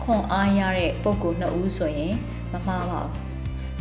[0.01, 2.15] ခွန်အားရတဲ့ပုံကိုနှစ်ဦးဆိုရင်
[2.51, 3.13] မမှားပါဘူး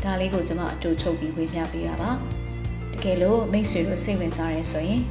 [0.03, 2.11] ။ဒါလေးကိုကျွန်မအတူချုပ်ပြီးဝေမျှပေးတာပါ။
[2.93, 5.03] တကယ်လို့မိတ်ဆွေတို့စိတ်ဝင်စားရဲဆိုရင်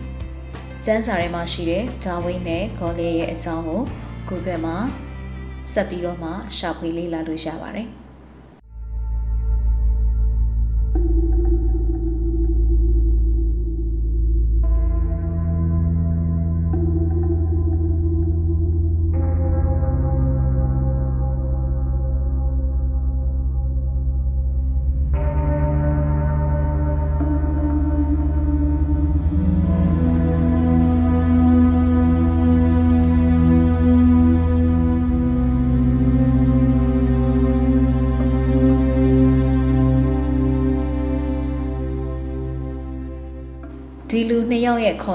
[0.85, 3.81] ကျမ်းစာထဲမှာရှိတဲ့ဂျာဝိန်းနဲ့ဂေါ်လီရဲ့အကြောင်းကို
[4.29, 4.77] Google မှာ
[5.73, 7.89] ဆက်ပြီးတော့မှရှာဖွေလေ့လာလို့ရပါတယ်။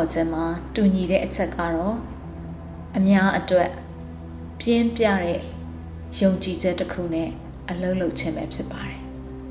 [0.05, 1.97] ရဲ့ခေါ်ချက်မှာတူညီတဲ့အချက်ကတော့
[2.97, 3.71] အများအတွက်
[4.61, 5.41] ပြင်းပြတဲ့
[6.21, 7.31] ယုံကြည်ချက်တစ်ခုနဲ့
[7.71, 9.01] အလုံးလုံးခြင်းပဲဖြစ်ပါတယ်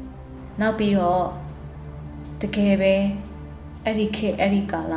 [0.59, 1.25] ။နောက်ပြီးတော့
[2.41, 2.95] တကယ်ပဲ
[3.85, 4.93] အဲ့ဒီခေတ်အဲ့ဒီကာလ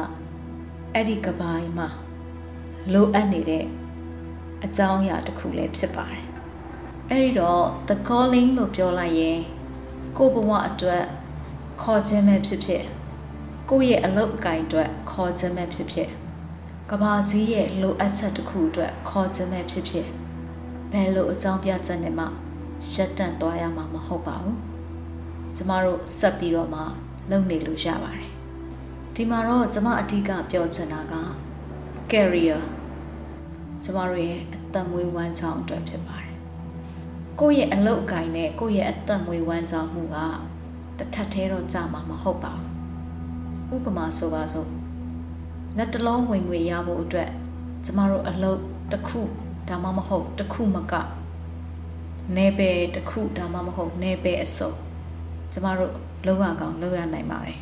[0.95, 1.89] အဲ့ဒီကပိုင်းမှာ
[2.93, 3.65] လိုအပ်နေတဲ့
[4.65, 6.25] အကြောင်းအရာတစ်ခုလည်းဖြစ်ပါတယ်။
[7.11, 9.41] အဲ့ဒီတော့ the calling လို့ပြောလိုက်ရင်
[10.17, 11.05] ကိုယ့်ဘဝအတွက်
[11.83, 12.85] ခေါ်ခြင်းပဲဖြစ်ဖြစ်
[13.71, 16.11] ကိုယ့်ရဲ့အလုပ်အကင်အတွက်ခေါ်ခြင်းပဲဖြစ်ဖြစ်
[16.91, 20.07] ကဘာကြီးရဲ့လိုအပ်ချက်တစ်ခုအတွက်ခေါ်ခြင်းပဲဖြစ်ဖြစ်
[20.93, 22.27] ဘယ်လိုအကြောင်းပြချက်နဲ့မှ
[22.95, 24.59] ရက်တန့်သွားရမှာမဟုတ်ပါဘူး
[25.57, 26.81] ကျမတို့ဆက်ပြီးတော့မှ
[27.31, 28.31] လုပ်နေလို့ရပါတယ်
[29.15, 31.15] ဒီမှာတော့ကျမအဓိကပြောချင်တာက
[32.11, 32.61] career
[33.85, 36.35] ကျမတို့ရဲ့အသက်မွေးဝမ်းကြောင်းအတွက်ဖြစ်ပါတယ်
[37.41, 40.17] ကိုယ့်ရဲ့အလုပ်အကင်နဲ့ကိုယ့်ရဲ့အသက်မွေးဝမ်းကြောင်းမှုက
[40.99, 42.66] တစ်ထပ်သေးတော့ကြာမှာမဟုတ်ပါဘူး
[43.75, 44.69] ဥပမာဆိုပါစို့
[45.77, 47.31] လက်တလုံးဝင်ငွေရဖို့အတွက်
[47.85, 48.61] ကျမတို့အလုပ်
[48.93, 49.21] တစ်ခု
[49.69, 50.95] ဒါမှမဟုတ်တစ်ခုမက
[52.37, 54.71] နေပယ်တစ်ခုဒါမှမဟုတ်နေပယ်အစုံ
[55.53, 55.93] ကျမတို့
[56.27, 57.59] လောက်ရကောင်လောက်ရနိုင်ပါတယ်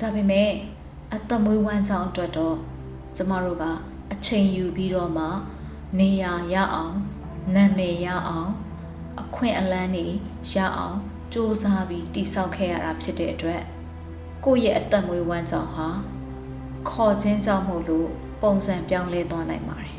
[0.00, 0.50] ဒါပေမဲ့
[1.14, 2.56] အသက်မွေးဝမ်းကြောင်းအတွက်တော့
[3.16, 3.64] ကျမတို့က
[4.12, 5.26] အချိန်ယူပြီးတော့မှ
[5.98, 6.94] နေရာရအောင်
[7.54, 8.50] နာမည်ရအောင်
[9.20, 10.06] အခွင့်အလန်းတွေ
[10.54, 10.96] ရအောင်
[11.34, 13.62] စ조사ပြီးတိဆောက်ခဲ့ရတာဖြစ်တဲ့အတွက်
[14.44, 15.88] ကိုယ့်ရဲ့အသက်မွေးဝမ်းကြောင်းဟာ
[16.90, 18.08] ခေါ်ခြင်းကြောင့်မို့လို့
[18.42, 19.98] ပုံစံပြောင်းလဲသွားနိုင်ပါတယ်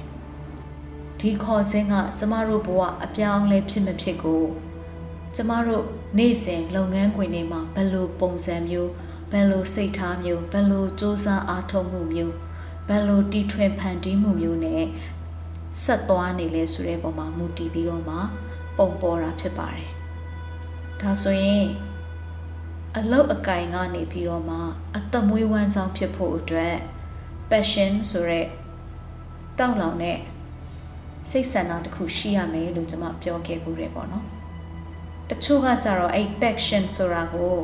[1.20, 4.44] ဒီခေါ်ခြင်းကကျမတို့ဘဝအပြောင်းလဲဖြစ်မဖြစ်ကို
[5.36, 5.86] ကျမတို့
[6.18, 8.92] နေ့စဉ်လုပ်ငန်းခွင်တွေမှာဘယ်လိုပုံစံမျိုး
[9.32, 12.36] ဘယ်လိုစိတ်ထားမျိုးဘယ်လိုစူးစမ်းအားထုတ်မှုမျိုး
[12.88, 14.84] ဘယ်လိုတီထွင်ဖန်တီးမှုမျိုးနဲ့
[15.84, 18.18] ဆက်သွားနေလဲဆိုတဲ့ပုံမှာမူတည်ပြီးတော့မှ
[18.78, 19.92] ပုံပေါ်တာဖြစ်ပါတယ်။
[21.02, 21.66] ဒါဆိုရင်
[23.00, 24.58] အလုတ်အကင်ကနေပြီးတော့မှ
[24.98, 26.76] အသက်မွေးဝမ်းကြောင်းဖြစ်ဖို့အတွက်
[27.50, 28.48] passion ဆိုတဲ့
[29.60, 30.20] တောက်လောင်တဲ့
[31.30, 34.26] စိတ်ဆန္ဒတစ်ခုရှိရမယ်လို့ကျွန်မပြောခဲ့ဘူးတယ်ပေါ့နော်
[35.30, 37.56] တချို့ကကြတော့အဲ့ passion ဆိုတာကို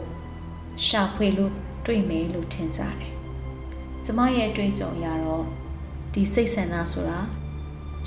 [0.86, 1.54] ရှာဖွေလို့
[1.86, 3.12] တွေ့မယ်လို့ထင်ကြတယ်
[4.06, 5.46] ကျမရဲ့အတွေ့အကြုံရတော့
[6.13, 7.20] ဒီစိတ်ဆန္ဒဆိုတာ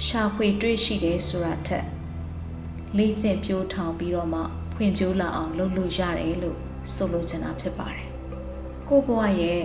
[0.06, 1.86] ရှာဖွေတွေ့ရှိတယ်ဆိုတာထက်
[2.96, 4.40] လေ့ကျင့်ပြိုးထောင်ပြီးတော့မှ
[4.74, 8.08] ဖွင့်ပြိုးလာအောင်လုပ်လို့ရတယ်လို့ ဆိုလိုချင်တာဖြစ်ပါတယ်
[8.88, 9.62] ကိုဘွားရဲ့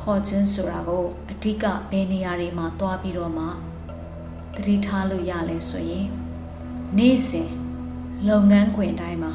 [0.00, 3.46] ခေါ်ခြင်းဆိုတာကိုအဓိကဘယ်နေရာတွေမှာတွားပြီးတော့မှ
[4.54, 6.06] သတိထားလို့ရလဲဆိုရင်
[6.98, 7.50] နေ့စဉ်
[8.28, 9.32] လုပ်ငန်းခွင်တိုင်းမှာ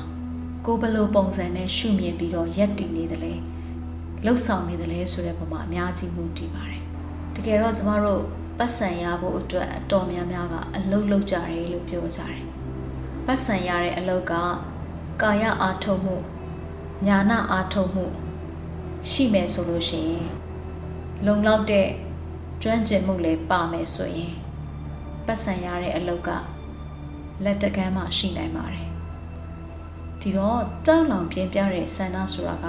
[0.66, 3.34] ကိုဘလို့ပုံစံနဲ့ရှုမြင်ပြီးတော့ရက်တည်နေတယ်လေ
[4.26, 6.84] လှုပ်ဆောင်နေတယ်လေဆိုတဲ့ပုံမှာအများကြီးမှုတည်ပါတယ်
[7.36, 8.24] တကယ်တော့ကျမတို့
[8.58, 12.44] ပတ်စံရဖို့အတွက်အတော်များများကအလုတ်လုတ်ကြတယ်လို့ပြောကြတယ်
[13.26, 14.34] ပတ်စံရတဲ့အလုတ်က
[15.22, 16.16] ကာယအာထုံမှု
[17.08, 18.06] ညာနာအာထုံမှု
[19.10, 20.28] ရှိမယ်ဆိုလို့ရှိရင်
[21.26, 21.88] လုံလောက်တဲ့
[22.64, 24.34] ကျွမ်းကျင်မှုလည်းပါမယ်ဆိုရင်
[25.26, 26.30] ပတ်စံရတဲ့အလုတ်က
[27.44, 28.88] လက်တကမ်းမှရှိနိုင်ပါတယ်
[30.20, 32.68] ဒီတော့တောက်လောင်ပြင်းပြတဲ့ဆန္ဒဆိုတာက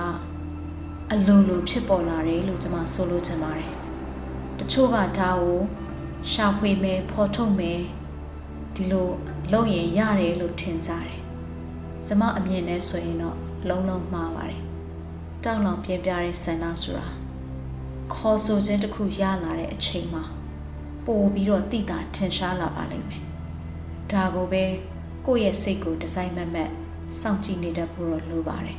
[1.12, 3.73] အလိုလိုဖြစ်ပေါ်လာတယ်လို့ကျွန်မဆိုလိုချင်ပါတယ်
[4.59, 5.59] တချို့ကဒါကို
[6.33, 7.81] ရှာဖွေမယ်ဖော်ထုတ်မယ်
[8.75, 9.09] ဒီလို
[9.53, 11.19] လုပ်ရင်ရတယ်လို့ထင်ကြတယ်
[12.07, 14.62] ကျွန်မအမြင်နဲ့ဆိုရင်တော့ လုံးလုံးမှားပါတယ်
[15.44, 17.07] တောက်လောင်ပြင်းပြတဲ့ဆန္ဒဆိုတာ
[18.14, 20.25] ခေါ်ဆိုခြင်းတစ်ခုရလာတဲ့အချိန်မှာ
[21.07, 23.23] ပို့ပြီးတော့တိတာထင်ရှားလာပါလိမ့်မယ်
[24.11, 24.64] ဒါကိုပဲ
[25.27, 26.70] ကိုယ့်ရဲ့စိတ်ကိုဒီဇိုင်းမမတ်
[27.20, 28.79] စောင့်ကြည့်နေတတ်ဖို့တော့လိုပါတယ်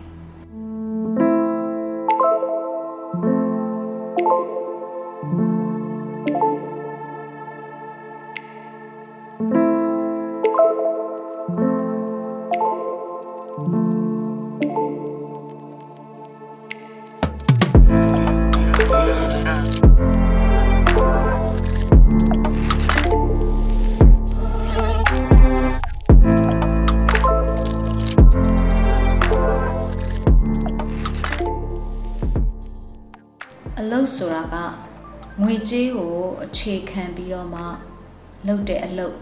[38.48, 39.16] လုပ်တဲ့အလုပ်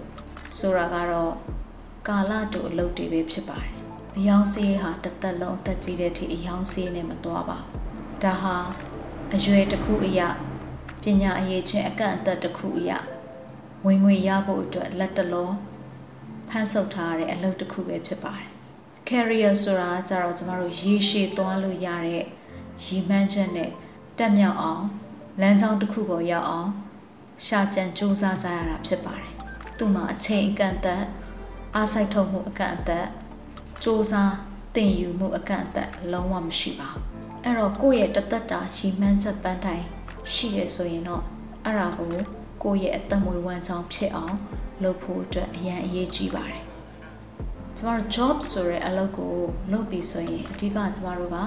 [0.58, 1.34] ဆိုတာကတော့
[2.08, 3.74] ကာလတူအလုပ်တွေပဲဖြစ်ပါတယ်။
[4.18, 7.80] အယောင်စေးဟာတစ်သက်လုံးအသက်ကြီးတဲ့အထိအယောင်စေးနဲ့မသွားပါဘူး။
[8.24, 8.56] ဒါဟာ
[9.36, 10.30] အရွယ်တစ်ခုအရာ
[11.04, 12.98] ပညာအရေးချင်းအကန့်အသတ်တစ်ခုအရာ
[13.86, 15.56] ဝင်ငွေရဖို့အတွက်လက်တလုံး
[16.50, 18.48] ဖန်ဆုပ်ထားရတဲ့အလုပ်တစ်ခုပဲဖြစ်ပါတယ်။
[19.10, 22.24] career ဆိုတာကြတော့ကျမတို့ရေရှည်သွားလို့ရတဲ့
[22.84, 23.72] ရည်မှန်းချက်နဲ့
[24.18, 24.84] တက်မြောက်အောင်
[25.42, 26.70] လမ်းကြောင်းတစ်ခုပေါ်ရောက်အောင်
[27.46, 29.32] ရှာကြံစူးစမ်းကြရတာဖြစ်ပါတယ်။
[29.78, 31.04] သူ့မှာအချိန်အကန့်အသတ်
[31.76, 33.08] အားစိုက်ထုတ်မှုအကန့်အသတ်
[33.84, 34.36] စူးစမ်း
[34.76, 37.04] တင်ယူမှုအကန့်အသတ်လုံးဝမရှိပါဘူး။
[37.44, 39.86] အဲ့တော့ကိုယ့်ရဲ့တသက်တာရည်မှန်းချက်ပန်းတိုင်း
[40.34, 41.24] ရှိရဆိုရင်တော့
[41.66, 42.14] အဲ့ဒါကို
[42.64, 44.36] ကိုယ့်ရဲ့အသက်မွေးဝမ်းကြောင်းဖြစ်အောင်
[44.84, 46.64] လုပ်ဖို့အတွက်အရန်အရေးကြီးပါတယ်
[47.78, 49.34] ကျမတို့ job ဆိုတဲ့အလုပ်ကို
[49.72, 51.38] လုပ်ပြီးဆိုရင်အဓိကကျမတို့က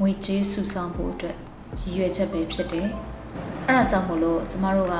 [0.00, 1.36] ငွေကြေးစုဆောင်းဖို့အတွက်
[1.80, 2.88] ရည်ရွယ်ချက်ပဲဖြစ်တယ်။
[3.66, 4.96] အဲဒါကြောင့်မို့လို့ကျမတို့က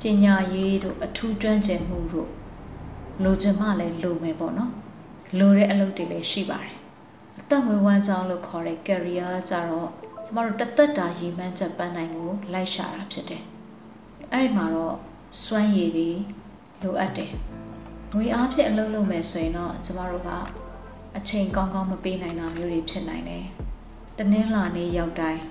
[0.00, 2.30] ပညာရေးတို့အထူးကျွမ်းကျင်မှုတို့
[3.24, 4.72] လိုချင်မှလည်းလိုမယ်ပေါ့နော်။
[5.38, 6.74] လိုတဲ့အလုပ်တွေလည်းရှိပါတယ်။
[7.40, 9.90] အသက်မွေးဝမ်းကြောင်းလို့ခေါ်တဲ့ career ကြတော့
[10.24, 13.42] ကျမတို့တသက်တာရည်မှန်းချက်ပန်းနိုင်ကိုလိုက်ရှာတာဖြစ်တယ်။
[14.32, 14.96] အဲဒီမှာတော့
[15.42, 16.08] စွမ်းရည်တွေ
[16.82, 17.30] လိုအပ်တယ်။
[18.14, 20.30] ငွေအားဖြင့်အလုပ်လုပ်မယ်ဆိုရင်တော့ကျမတို့က
[21.16, 23.44] အချိန်ကောင်းကောင်းမပေးနိုင်တာမျိုးတွေဖြစ်နိုင်တယ်။
[24.18, 25.42] တနင်္လာနေ့ရောက်တိုင်း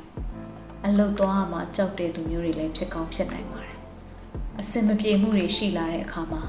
[0.85, 3.68] အလုတ်သွားမှကြောက်တဲ့သူမျိုးတွေလည်းဖြစ်ကောင်းဖြစ်နိုင်ပါတယ်။
[4.61, 6.41] အစင်မပြေမှုတွေရှိလာတဲ့အခါမှာ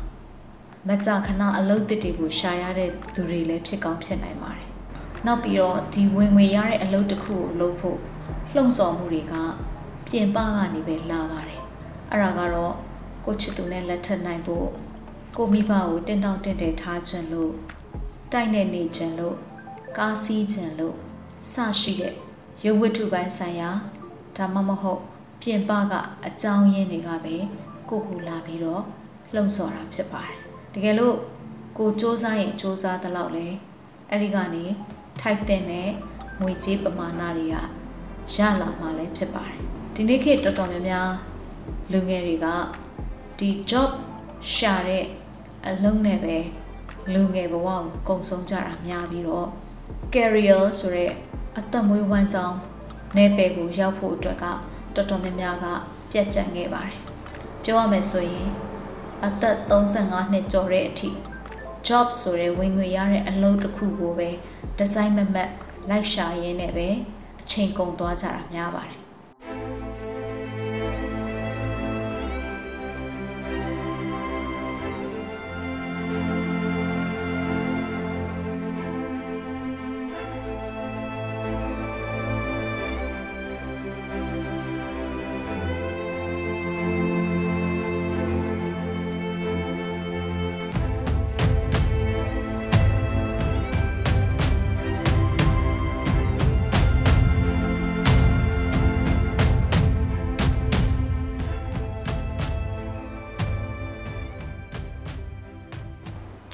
[0.89, 4.67] မကြခဏအလုတ်တစ်တွေကိုရှာရတဲ့သူတွေလည်းဖြစ်ကောင်းဖြစ်နိုင်ပါတယ်။
[5.27, 7.99] နောက်ပြီးတော့ဒီဝင်ငွေရတဲ့အလုတ်တစ်ခုကိုလုပ်ဖို့
[8.55, 9.35] လှုံ့ဆော်မှုတွေက
[10.07, 11.63] ပြင်ပကနေပဲလာပါတယ်။
[12.11, 12.75] အဲ့ဒါကတော့
[13.27, 14.67] ကိုချစ်သူနဲ့လက်ထပ်နိုင်ဖို့
[15.37, 17.53] ကိုမိဘကိုတင်းတောင့်တင်းတယ်ထားခြင်းလို့
[18.33, 19.37] တိုက်နေနေခြင်းလို့
[19.97, 20.97] ကားစီးခြင်းလို့
[21.53, 22.15] စရှိတဲ့
[22.65, 23.71] ရုပ်ဝတ္ထုပိုင်းဆိုင်ရာ
[24.37, 25.01] ဒါမှမဟုတ်
[25.41, 25.95] ပြင်ပက
[26.27, 27.37] အကြောင်းရင်းတွေကပဲ
[27.90, 28.84] ကိုကိုလာပြီးတော့
[29.34, 30.38] လှုံ့ဆော်တာဖြစ်ပါတယ်
[30.74, 31.16] တကယ်လို့
[31.78, 33.48] ကိုစ조사ရင်စ조사သလောက်လဲ
[34.10, 34.64] အဲ့ဒီကနေ
[35.22, 35.90] ထိုက်တဲ့နဲ့
[36.42, 37.56] ငွေကြေးပမာဏတွေက
[38.36, 39.60] ရလာမှလည်းဖြစ်ပါတယ်
[39.96, 41.10] ဒီနေ့ခေတ်တော်တော်များများ
[41.92, 42.48] လူငယ်တွေက
[43.40, 43.90] ဒီ job
[44.54, 45.06] ရှာတဲ့
[45.68, 46.38] အလုံးနဲ့ပဲ
[47.14, 49.48] လူငယ်ဘဝကိုကုန်ဆုံးကြတာများပြီးတော့
[50.14, 51.12] career ဆိုတဲ့
[51.58, 52.58] အသက်မွေးဝမ်းကြောင်း
[53.16, 54.46] နယ်ပယ်ကိုရောက်ဖို့အတွက်က
[54.96, 55.66] တော်တော်များများက
[56.12, 56.98] ပြတ်ကျန်ခဲ့ပါတယ်။
[57.65, 58.49] ပြောရမယ်ဆိုရင်
[59.27, 61.11] အသက်35နှစ်ကျော်တဲ့အထိ
[61.89, 64.29] job ဆိုတဲ့ဝင်ငွေရတဲ့အလုပ်တစ်ခုကိုပဲ
[64.79, 65.51] ဒီဇိုင်းမမတ်
[65.91, 66.89] လိုက်ရှာရင်းနဲ့ပဲ
[67.41, 69.00] အချိန်ကုန်သွားကြတာများပါတယ်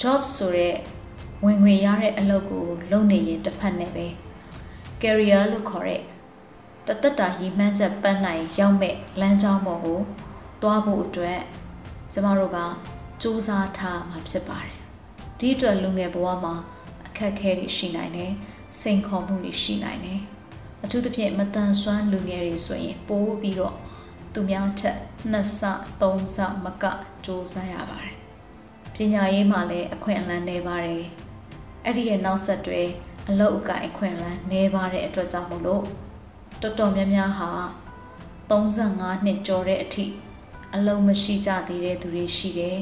[0.07, 0.77] job ဆိုတဲ့
[1.45, 4.07] ဝင်ငွေရတဲ့အလုပ်ကိုလုပ်နေရင်တစ်ဖက်နဲ့ပဲ
[5.03, 6.03] career လို့ခေါ်တဲ့
[6.87, 10.01] တသက်တာရည်မှန်းချက်ပန်းနိုင်ရောက်မဲ့လမ်းကြောင်းပေါ်ကို
[10.63, 11.41] တွားဖို့အတွက်
[12.13, 12.59] ကျမတို့က
[13.23, 14.75] စူးစမ်းထားမှာဖြစ်ပါတယ်။
[15.39, 16.55] ဒီအတွက်လူငယ်ဘဝမှာ
[17.07, 18.31] အခက်အခဲတွေရှိနိုင်တယ်၊
[18.81, 20.21] စိန်ခေါ်မှုတွေရှိနိုင်တယ်။
[20.85, 23.75] အထူးသဖြင့်မတန်ဆွမ်းလူငယ်တွေဆိုရင်ပိုးပြီးတော့
[24.33, 24.99] သူများထက်
[25.31, 25.61] နှစ်ဆ
[26.01, 26.85] သုံးဆမက
[27.25, 28.16] စူးစမ်းရပါတယ်
[28.99, 31.05] ပညာရေးမှာလည်းအခွင့်အလမ်းနေပါတယ်
[31.85, 32.81] အဲ့ဒီရဲ့နောက်ဆက်တွဲ
[33.29, 35.85] အလုပ်အကင်အခွင့်အလမ်းနေပါတဲ့အတွက်ကြောင့်မို့လို့
[36.63, 37.51] တော်တော်များများဟာ
[38.51, 40.05] 35နှစ်ကျော်တဲ့အထိ
[40.75, 42.79] အလုံးမရှိကြသေးတဲ့သူတွေရှိတယ်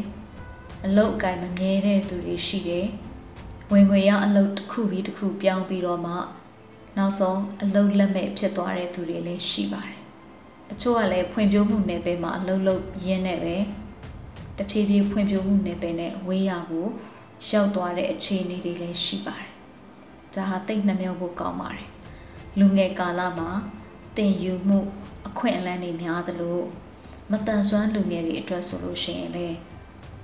[0.84, 2.86] အလုတ်အကင်မမြဲတဲ့သူတွေရှိတယ်
[3.72, 6.14] ဝင်ငွေရအလုတ်တစ်ခုပြီးတစ်ခုပြောင်းပြီးတော့မှ
[6.96, 9.98] နောက်ဆုံးအလုတ်လက်မဲ့ဖြစ်သွားတဲ့သူတွေလည်းရှိပါတယ်
[10.72, 13.56] အချို့ကလည်းဖွံ့ဖြိုးမှုနယ်ပယ်မှာအလုတ်လုတ်ရင်းနဲ့ပဲ
[14.58, 16.86] တဖြည်းဖြည်းဖွံ့ဖြိုးမှုနယ်ပယ်နဲ့ဝေးရကို
[17.50, 19.50] ရောက်သွားတဲ့အခြေအနေတွေလည်းရှိပါတယ်။
[20.34, 21.88] ဒါဟာတိတ်နှမျောဖို့ကောင်းပါတယ်။
[22.58, 23.50] လူငယ်ကာလမှာ
[24.16, 24.78] တင်ယူမှု
[25.28, 26.60] အခွင့်အလမ်းတွေများသလို
[27.30, 29.48] မတန်ဆွမ်းလူငယ်တွေအတွက်ဆိုလို့ရှိရင်လေ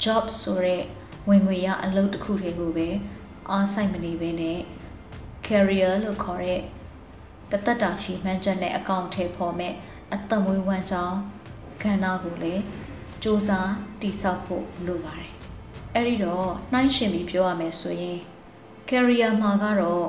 [0.03, 0.83] job ဆိုတဲ့
[1.29, 2.89] ဝင်ငွေရအလုပ်တစ်ခုတွေကိုပဲ
[3.51, 4.61] အားဆိုင်မနေဘဲနဲ့
[5.47, 6.63] career လို့ခေါ်တဲ့
[7.51, 9.75] တသက်တာရှိမှန်းချက်နဲ့အကောင့်ထဲပေါ်မဲ့
[10.15, 11.19] အသက်မွေးဝမ်းကြောင်း
[11.83, 12.63] ခန္ဓာကိုလည်း
[13.23, 15.33] စူးစမ်းတိဆောက်ဖို့လိုပါတယ်။
[15.95, 18.19] အဲ့ဒီတော့နှိုင်းရှင်ပြီးပြောရမယ်ဆိုရင်
[18.89, 20.07] career မှာကတော့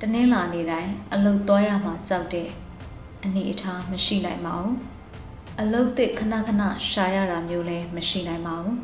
[0.00, 2.48] တနင်္လာနေ့တိုင်းအလုပ်သွားရမှာကြောက်တဲ့
[3.24, 4.76] အနေအထားမရှိနိုင်ပါဘူး။
[5.60, 8.76] အလုပ်သစ်ခဏခဏရှာရတာမျိုးလည်းမရှိနိုင်ပါဘူး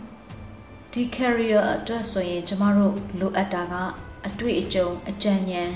[0.93, 3.75] ။ဒီ career အတွက်ဆိုရင်ကျမတို့လိုအပ်တာက
[4.27, 5.73] အတွေ့အကြုံအကြံဉာဏ်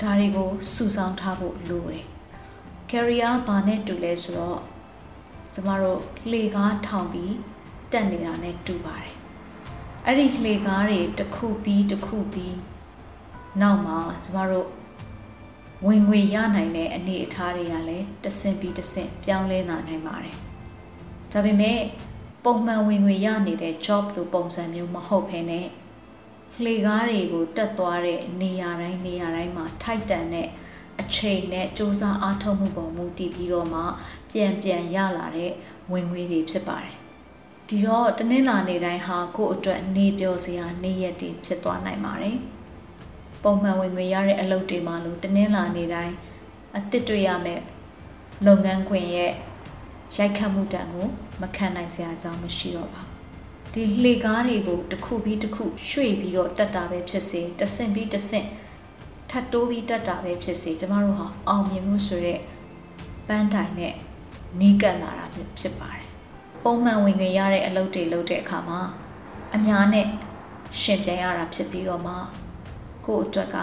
[0.00, 2.04] ဒါတွေကိုစုဆောင်းထားဖို့လိုတယ်။
[2.90, 4.60] career ဘာနဲ့တူလဲဆိုတော့
[5.58, 7.34] ကျမတို့လှေကားထောင်ပြီး
[7.92, 9.14] တက်နေတာနဲ့တူပါတယ်
[10.06, 12.56] အဲ့ဒီလှေကားတွေတစ်ခုပြီးတစ်ခုပြီး
[13.60, 14.68] နောက်မှာကျမတို့
[15.86, 20.36] ဝင်ငွေရနိုင်တဲ့အနေအထားတွေကလည်းတဆင့်ပြီးတဆင့်ပြောင်းလဲလာနိုင်ပါတယ်
[21.32, 21.80] ဒါပေမဲ့
[22.44, 25.66] ပုံမှန်ဝင်ငွေရနေတဲ့ job လိုပုံစံမျိုးမဟုတ်ဘဲနဲ့
[26.64, 30.48] လှေကားတွေကိုတက်သွားတဲ့နေရာတိုင်းနေရာတိုင်းမှာထိုက်တန်တဲ့
[31.00, 33.80] အချိန်နဲ့စ조사အားထုတ်မှုပေါ်မူတည်ပြီးတော့မှ
[34.30, 35.52] ပြန်ပြန်ရလာတဲ့
[35.92, 36.96] ဝင်ငွေတွေဖြစ်ပါတယ်။
[37.68, 42.36] ဒီတော့တနင်္လာနေ့တိုင်းဟာကိုယ့်အတွက်နေပျော်စရာနေ့ရက်တွေဖြစ်သွားနိုင်ပါတယ်။
[43.42, 46.14] ပုံမှန်ဝင်ငွေရတဲ့အလုပ်တွေမှာလို့တနင်္လာနေ့တိုင်း
[46.76, 47.62] အသစ်တွေ့ရမယ်
[48.46, 49.32] လုပ်ငန်းခွင်ရဲ့
[50.16, 51.06] ရိုက်ခတ်မှုတန်ကို
[51.40, 53.02] မခံနိုင်စရာအကြောင်းမရှိတော့ပါ
[53.72, 58.46] ဒီလှေကားတွေကိုတစ်ခုပြီးတစ်ခုရွှေ့ပြီးတော့တက်တာပဲဖြစ်စေတဆင့်ပြီးတဆင့်
[59.30, 62.40] ထပ်တိုးပြီးတက်တာပဲဖြစ်စေကျမတို့ဟာအောင်မြင်မှုဆိုတဲ့
[63.26, 63.94] ပန်းတိုင်နဲ့
[64.60, 65.26] နီးကပ်လာတာ
[65.58, 66.06] ဖြစ်ပါတယ်
[66.64, 68.80] ပုံမှန်ဝင်ငွေရတဲ့အလုပ်တွေလုပ်တဲ့အခါမှာ
[69.54, 70.06] အများနဲ့
[70.80, 72.14] ရှင်ပြန်ရတာဖြစ်ပြီးတော့မှ
[73.06, 73.56] ကိုယ့်အတွက်က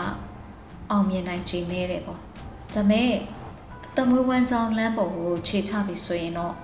[0.92, 2.20] အောင်မြင်နိုင်ခြင်းနဲ့တယ်ပေါ့
[2.74, 3.12] ဒါမဲ့
[3.96, 6.56] တမွေးဝမ်းကြောင်းလမ်းပေါ်ကိုခြေချပြီဆိုရင်တော့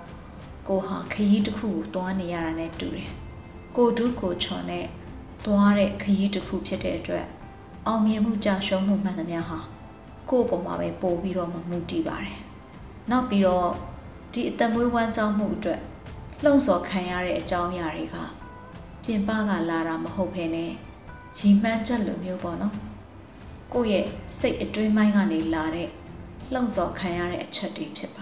[0.68, 3.10] ကိုဟာခရီးတစ်ခုကိုတွားနေရတာနဲ့တူတယ်။
[3.76, 4.86] ကိုဒုကိုချွန်နဲ့
[5.44, 7.26] တွားတဲ့ခရီးတစ်ခုဖြစ်တဲ့အတွက်
[7.86, 9.58] အောင်မြင်မှုကြာရှုံးမှုမှန်သမျှဟာ
[10.30, 12.38] ကို့အပေါ်မှာပဲပို့ပြီးတော့မမှုတည်ပါတယ်။
[13.10, 13.68] နောက်ပြီးတော့
[14.32, 15.80] ဒီအတမွေးဝမ်းကြောင်းမှုအတွက်
[16.44, 18.16] လှုံ့ဆော်ခံရတဲ့အကြောင်းအရာတွေက
[19.04, 20.70] ပြင်ပကလာတာမဟုတ်ဘဲနဲ့
[21.38, 22.74] ရီမှန်းချက်လိုမျိုးပေါ့နော်။
[23.72, 24.06] ကိုယ့်ရဲ့
[24.38, 25.88] စိတ်အတွင်းပိုင်းကနေလာတဲ့
[26.52, 28.21] လှုံ့ဆော်ခံရတဲ့အချက်တွေဖြစ်ပါတယ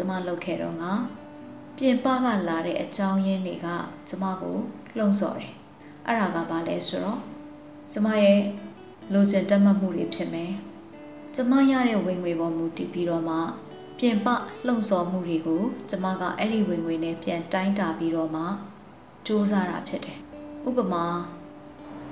[0.00, 0.92] ကိုကျမလုပ်ခဲ့တော့ငါ
[1.76, 3.66] ပြင်ပကလာတဲ့အကြောင်းရင်းတွေက
[4.08, 4.56] ကျမကို
[4.96, 5.52] လှုံ့ဆော်တယ်။
[6.06, 7.20] အဲ့ဒါကဘာလဲဆိုတော့
[7.92, 8.40] ကျမရဲ့
[9.12, 10.52] လိုချင်တက်မှတ်မှုတွေဖြစ်မယ်။
[11.34, 13.36] ကျမရတဲ့ဝင်ငွေပေါ်မူတည်ပြီးတော့မှ
[13.98, 14.28] ပြင်ပ
[14.66, 18.42] လှုံ့ဆော်မှုတွေကိုကျမကအဲ့ဒီဝင်ငွေနဲ့ပြန်တိုင်းတာပြီးတော့မှ
[19.26, 20.18] စူးစမ်းတာဖြစ်တယ်။
[20.68, 21.04] ဥပမာ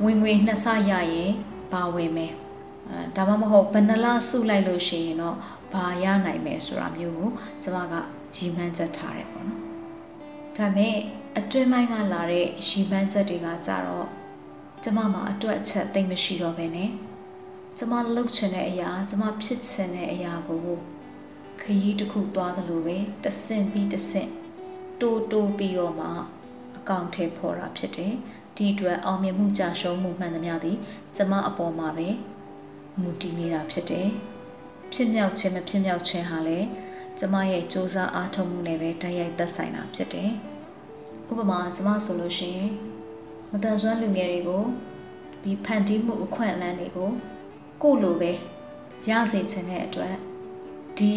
[0.04, 1.32] ဝင်ငွေနှစ်ဆရရင်
[1.72, 2.32] ဘာဝင်မယ်။
[2.88, 5.36] အဲဒါမှမဟုတ်ဘယ်နှလားစုလိုက်လို့ရှိရင်တော့
[5.72, 7.30] ဘာရနိုင်မယ်ဆိုတာမျိုးကို
[7.62, 7.94] ကျမက
[8.36, 9.62] ရည်မှန်းချက်ထားတယ်ပေါ့နော်
[10.56, 10.96] ဒါပေမဲ့
[11.38, 14.06] အတွင်းပိုင်းကလာတဲ့ရည်မှန်းချက်တွေကကြတော့
[14.82, 16.90] ကျမမှာအတွက်အချက်သိမ့်မရှိတော့ဘဲနဲ့
[17.78, 20.60] ကျမလှုပ်ချင်တဲ့အရာကျမဖြစ်ချင်တဲ့အရာကို
[21.60, 24.30] ခရီးတစ်ခုသွားသလိုပဲတဆင့်ပြီးတဆင့်
[25.00, 26.08] တိုးတိုးပြီးတော့မှ
[26.76, 28.14] အကောင့်ထဲပေါ်တာဖြစ်တယ်
[28.56, 30.76] ဒီအတွက်အောင်မြင်မှုကြာရှုံးမှုမှန်သမျှသည်
[31.16, 32.08] ကျမအပေါ်မှာပဲ
[33.00, 34.08] မူတည်နေတာဖြစ်တယ်။
[34.92, 36.66] ဖြစ်မြောက်ခြင်းမဖြစ်မြောက်ခြင်းဟာလည်း
[37.18, 40.30] ကျမရဲ့စူးစမ်းအားထုတ်မှုနဲ့ပဲတိုက်ရိုက်သက်ဆိုင်တာဖြစ်တယ်။
[41.30, 42.70] ဥပမာကျမဆိုလို့ရှိရင်
[43.52, 44.64] မတန်ဆွမ်းလူငယ်တွေကို
[45.42, 47.10] ဒီဖန်တီးမှုအခွင့်အလမ်းတွေကို
[47.82, 48.32] ကိုလိုပဲ
[49.08, 50.14] ရစေခြင်းတဲ့အတွက်
[50.98, 51.14] ဒီ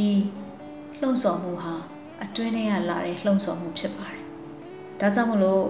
[1.01, 1.75] လှုံ့ဆော်မှုဟာ
[2.23, 4.23] အတွင်းထဲကလာတဲ့လှုံ့ဆော်မှုဖြစ်ပါတယ်။
[4.99, 5.65] ဒါကြောင့်မလို့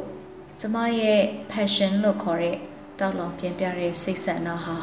[0.59, 2.57] ကျမရဲ့ passion လို့ခေါ်တဲ့
[2.99, 4.75] တောက်လောင်ပြင်ပြတဲ့စိတ်ဆန္ဒဟာ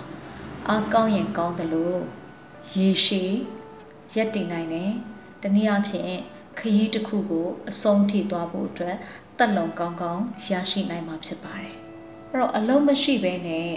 [0.69, 2.03] အားကောင်းရင်ကောင်းတယ်လို့
[2.75, 3.33] ရေရှည်
[4.15, 4.93] ရက်တည်နိုင်တယ်။
[5.43, 6.15] တနည်းအားဖြင့်
[6.59, 8.97] ခရီးတစ်ခုကိုအဆုံးထိသွားဖို့အတွက်
[9.39, 11.75] တက်လုံကောင်းကောင်းရရှိနိုင်မှာဖြစ်ပါတယ်။
[12.31, 13.71] အဲ့တော့အလုံးမရှိဘဲနဲ့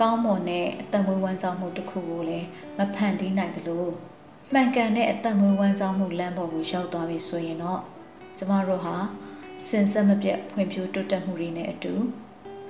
[0.00, 2.46] ကောင်းမွန်တဲ့အသက်မွေးဝမ်းကြောင်းမှုတစ်ခုကိုလည်း
[2.78, 3.90] မဖန်တီးနိုင်တယ်လို့
[4.52, 7.80] မှန်ကန်တဲ့အသက်မွေးဝမ်းကြောင်းမှုလမ်းပေါ်ကိုရောက်သွားပြီဆိုရင်တော့
[8.38, 8.96] ကျမတို့ဟာ
[9.68, 11.94] စင်ဆက်မပြတ်ဖွံ့ဖြိုးတိုးတက်မှုတွေနဲ့အတူ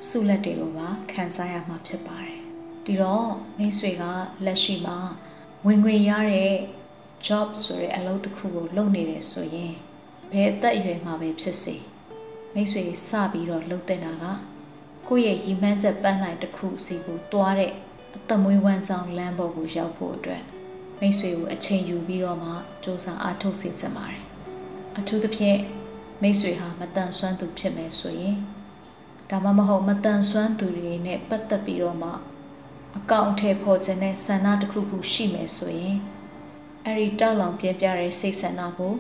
[0.07, 2.41] ဆုလက်တွေကိုပါခံစားရမှာဖြစ်ပါတယ်
[2.85, 4.03] ဒီတော့မိတ်ဆွေက
[4.45, 4.99] လက်ရှိမှာ
[5.67, 6.53] ဝင်ငွေရတဲ့
[7.27, 9.75] job ဆိုတဲ့အလုပ်တစ်ခုကိုလုပ်နေတယ်ဆိုရင်
[10.33, 11.77] ဘယ်အသက်အရွယ်မှာပဲဖြစ်စေ
[12.55, 14.25] မိတ်ဆွေစပြီးတော့လုပ်တဲ့တာက
[15.09, 17.73] ကိုယ့်ရဲ့ရည်မှန်းချက်ပန်းနိုင်တစ်ခုစီကိုတွားတဲ့
[18.17, 20.43] အသက်မွေးဝမ်းကြောင်းလမ်းပေါ်ကိုရောက်ဖို့အတွက်
[21.01, 22.55] မိတ်ဆွေကိုအချိန်ယူပြီးတော့မှစ
[22.85, 24.23] 조사အားထုတ်စေချင်ပါတယ်
[24.99, 25.59] အထူးသဖြင့်
[26.23, 28.37] မိတ်ဆွေဟာမတန်ဆွမ်းသူဖြစ်မယ်ဆိုရင်
[29.31, 32.11] ဒါမှမဟုတ်မတန်ဆွမ်းသူတွေနဲ့ပတ်သက်ပြီးတော့မှ
[32.99, 35.99] အကောင့်ထဲပေါ်ခြင်းနဲ့ဆန္ဒတစ်ခုခုရှိမယ်ဆိုရင်
[36.85, 38.95] အဲ့ဒီတောက်လောင်ပြပြတဲ့စိတ်ဆန္ဒကို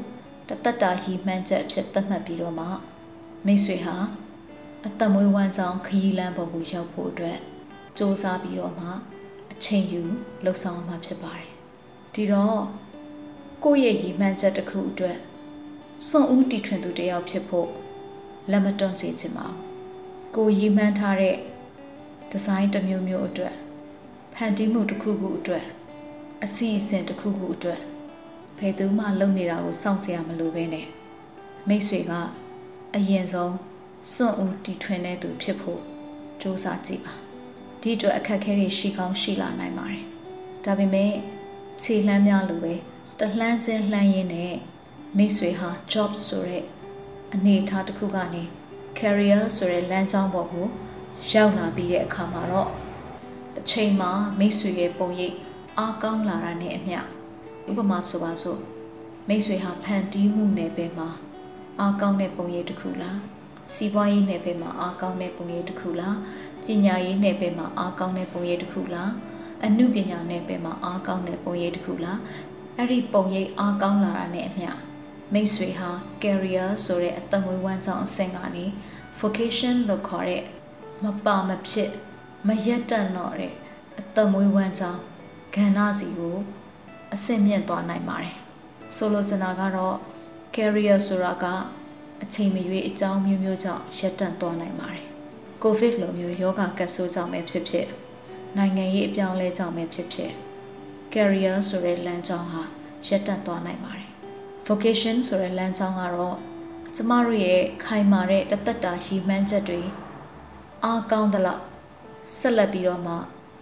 [0.49, 2.66] တသက်တာရည်မှန်းချက်အဖြစ်သတ်မှတ်ပြီးတော့မှ
[3.46, 3.96] မိတ်ဆွေဟာ
[4.86, 7.40] အသက်မွေးဝမ်းကြောင်းခရီးလမ်းပေါ်ကိုရောက်ဖို့အတွက်စ
[7.99, 8.86] 조사ပြီးတော့မှ
[9.53, 10.03] အချိန်ယူ
[10.44, 11.49] လှုပ်ဆောင်မှာဖြစ်ပါတယ်
[12.14, 12.61] ဒီတော့
[13.64, 15.18] ကိုယ့်ရဲ့ရည်မှန်းချက်တစ်ခုအတွက်
[16.07, 17.68] စွန့်ဦးတီထွင်သူတယောက်ဖြစ်ဖို့
[18.51, 19.61] လက်မတွန့်စေချင်ပါဘူး
[20.36, 21.36] ကိုရည်မှန်းထားတဲ့
[22.30, 23.55] ဒီဇိုင်းတစ်မျိုးမျိုးအတွက်
[24.41, 25.64] ဖန်တီးမှုတစ်ခုခုအတွက်
[26.45, 27.80] အစီအစဉ်တစ်ခုခုအတွက်
[28.59, 30.86] ဘယ်သူမှလုပ်နေတာကိုစောင့်စရာမလိုပဲနဲ့
[31.68, 32.12] မိတ်ဆွေက
[32.95, 33.55] အရင်ဆုံး
[34.12, 35.80] စွန့်ဦးတီထွင်တဲ့သူဖြစ်ဖို့
[36.41, 37.14] စူးစမ်းကြည့်ပါ
[37.80, 40.05] ဒီအတွက်အခက်အခဲတွေရှိကောင်းရှိလာနိုင်ပါတယ်
[40.64, 41.12] ဒါပေမဲ့
[41.82, 42.74] ခြေလှမ်းများလိုပဲ
[43.18, 44.55] တလှမ်းချင်းလှမ်းရင်းနဲ့
[45.16, 46.64] မိတ်ဆွေဟာ job ဆိုတဲ့
[47.34, 48.43] အနေအထားတစ်ခုကနေ
[48.99, 50.66] career ဆိုတဲ့လမ်းကြောင်းပေါ်ကို
[51.32, 52.88] ရောက်လာပြီးတဲ့အခါမှာတော့
[53.59, 55.37] အချိန်မှာမိတ်ဆွေရဲ့ပုံရိပ်
[55.79, 56.99] အားကောင်းလာတာနဲ့အမျှ
[57.71, 58.61] ဥပမာဆိုပါစို့
[59.29, 61.09] မိတ်ဆွေဟာဖန်တီးမှုနယ်ပယ်မှာ
[61.81, 63.19] အားကောင်းတဲ့ပုံရိပ်တစ်ခုလား
[63.75, 66.17] စီးပွားရေးနယ်ပယ်မှာအားကောင်းတဲ့ပုံရိပ်တစ်ခုလား
[66.67, 69.11] ပညာရေးနယ်ပယ်မှာအားကောင်းတဲ့ပုံရိပ်တစ်ခုလား
[69.65, 72.19] အမှုပညာနယ်ပယ်မှာအားကောင်းတဲ့ပုံရိပ်တစ်ခုလား
[72.77, 74.71] အဲ့ဒီပုံရိပ်အားကောင်းလာတာနဲ့အမျှ
[75.33, 75.91] မိတ်ဆွေဟာ
[76.23, 78.65] career ဆိုတဲ့အသက်မွေးဝမ်းကြောင်းအဆင့်ကနေ
[79.21, 80.43] vocation လို့ခေါ်တဲ့
[81.05, 81.91] မပါမဖြစ်
[82.47, 83.53] မရက်တန့်တော့တဲ့
[83.99, 85.01] အသက်မွေးဝမ်းကြောင်း
[85.55, 86.36] ကဏ္ဍစီကို
[87.14, 88.36] အဆင့်မြင့်သွားနိုင်ပါတယ်
[88.97, 89.97] ဆိုလိုချင်တာကတော့
[90.55, 91.45] career ဆိုတာက
[92.22, 95.05] အချိန်မရွေးအကြောင်းမျိုးမျိုးကြောင့်ရပ်တန့်သွားနိုင်ပါတယ်
[95.62, 97.86] ကိုဗစ်လိုမျိုးယောဂကတ်ဆိုးကြောင့်ပဲဖြစ်ဖြစ်
[98.57, 100.32] နိုင်ငံရေးအပြောင်းလဲကြောင့်ပဲဖြစ်ဖြစ်
[101.12, 102.62] career ဆိုတဲ့လမ်းကြောင်းဟာ
[103.09, 104.11] ရပ်တန့်သွားနိုင်ပါတယ်
[104.68, 106.36] vocation ဆိုတဲ့လမ်းကြောင်းကတော့
[106.95, 109.82] ကျမတို့ရဲ့ခိုင်မာတဲ့တသက်တာရည်မှန်းချက်တွေ
[110.84, 111.62] အားကောင်းသလောက်
[112.37, 113.14] ဆက်လက်ပြီးတော့မှ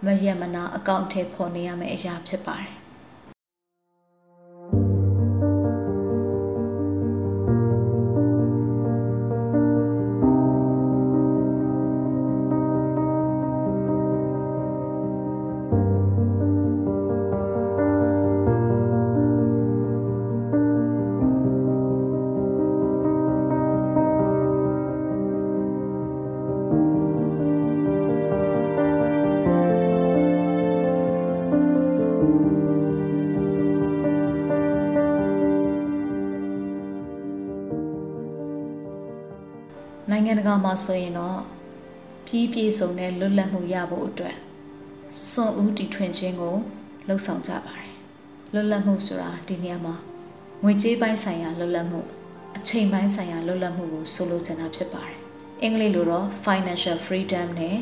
[0.05, 2.86] မယက်မနာအကောင့်ထဲပေါ်နေရမယ့်အရာဖြစ်ပါတယ်
[40.47, 41.39] ကာမှာဆိုရင်တော့
[42.25, 44.35] ပြည်ပြည့်စုံတဲ့လွတ်လပ်မှုရဖို့အတွက်
[45.29, 46.55] စွန့်ဦးတီထွင်ခြင်းကို
[47.07, 47.91] လှုံ့ဆော်ကြပါတယ်
[48.53, 49.95] လွတ်လပ်မှုဆိုတာဒီနေရာမှာ
[50.63, 52.01] ငွေကြေးပိုင်းဆိုင်ရာလွတ်လပ်မှု
[52.57, 55.17] အချိန်ပိုင်းဆိုင်ရာလွတ်လပ်မှုကိုဆိုလိုချင်တာဖြစ်ပါတယ်
[55.61, 57.77] အင်္ဂလိပ်လိုတော့ financial freedom နဲ့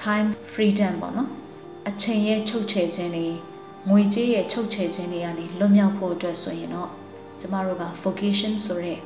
[0.00, 1.30] time freedom ပေါ့နော်
[1.88, 3.28] အချိန်ရဲ့ချုပ်ချယ်ခြင်းတွေ
[3.90, 6.90] ငွေကြေးရဲ့ချုပ်ချယ်ခြင်းတွေကနေလွတ်မြောက်ဖို့အတွက်ဆိုရင်တော့
[7.40, 8.98] ကျမတို့က vocation ဆိုတဲ့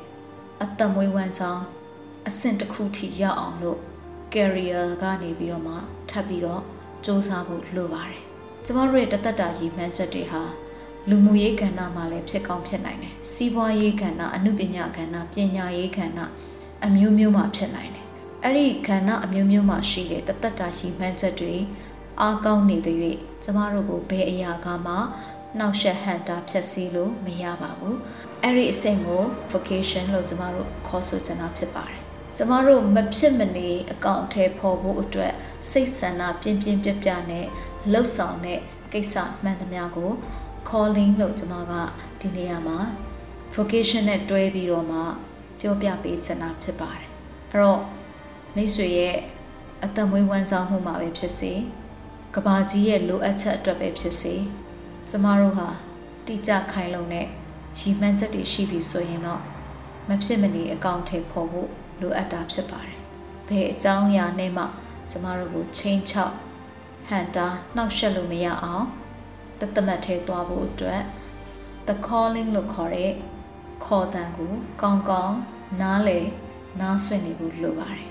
[0.63, 1.63] အသက်မွေးဝမ်းကြောင်း
[2.27, 3.79] အဆင့်တစ်ခုထိရောက်အောင်လို့
[4.33, 5.75] career ကနေပြီးတော့မှ
[6.09, 6.61] ထပ်ပြီးတော့
[7.05, 8.21] စူးစမ်းဖို့လိုပါတယ်။
[8.65, 10.43] ကျမတို့ရဲ့တသက်တာရည်မှန်းချက်တွေဟာ
[11.09, 16.19] လူမှုရေးကဏ္ဍမှာလည်းဖြစ်ကောင်းဖြစ်နိုင်တယ်။စီးပွားရေးကဏ္ဍအမှုပညာကဏ္ဍပညာရေးကဏ္ဍ
[16.85, 18.05] အမျိုးမျိုးမှာဖြစ်နိုင်တယ်။
[18.43, 21.55] အဲ့ဒီကဏ္ဍအမျိုးမျိုးမှာရှိတဲ့တသက်တာရည်မှန်းချက်တွေ
[22.21, 22.97] အားကောင်းနေတဲ့၍
[23.43, 24.93] ကျမတို့ကိုဘယ်အရာကမှ
[25.57, 27.95] နှောက်ယှက်ဟန်တာဖြတ်စည်းလို့မရပါဘူး။
[28.43, 32.00] အဲ့ဒီအဆင့်ကို vocation လို့ကျမတို့ခေါ်ဆိုချင်တာဖြစ်ပါတယ်
[32.37, 35.33] ကျမတို့မဖြစ်မနေအကောင့်ထဲပေါ်ဖို့အတွက်
[35.71, 37.45] စိတ်ဆန္ဒပြင်းပြင်းပြပြနဲ့
[37.91, 38.59] လှုပ်ဆောင်တဲ့
[38.93, 40.11] ကိစ္စမှန်သမျှကို
[40.69, 41.73] calling လို့ကျမက
[42.19, 42.79] ဒီနေရာမှာ
[43.55, 44.99] vocation နဲ့တွဲပြီးတော့မှ
[45.59, 47.07] ပြောပြပေးချင်တာဖြစ်ပါတယ်
[47.51, 47.81] အဲ့တော့
[48.55, 49.15] မိတ်ဆွေရဲ့
[49.83, 51.53] အသက်မွေးဝမ်းကြောင်းမှုမှာပဲဖြစ်စေ
[52.35, 54.35] ကဘာကြီးရဲ့လိုအပ်ချက်အတွက်ပဲဖြစ်စေ
[55.09, 55.69] ကျမတို့ဟာ
[56.25, 57.27] တိကျခိုင်လုံတဲ့
[57.79, 59.41] ရည်မှန်းချက်တွေရှိပြီဆိုရင်တော့
[60.07, 61.71] မဖြစ်မနေအကောင့်ထဲပေါ်ဖို့
[62.01, 62.97] လိုအပ်တာဖြစ်ပါတယ်။
[63.47, 64.63] ဘယ်အကြောင်းအရာနဲ့မှ
[65.11, 66.35] ကျမတို့ကိုချင်းချောက်
[67.07, 68.85] ဟန်တာနှောက်ယှက်လို့မရအောင်
[69.59, 71.01] တသမတ်ထဲသွားဖို့အတွက်
[71.87, 73.11] the calling လို့ခေါ်တဲ့
[73.85, 75.37] ခေါ်တန်ကိုကောင်းကောင်း
[75.81, 76.19] နားလေ
[76.79, 78.10] နားဆွင့်နေဖို့လိုပါတယ်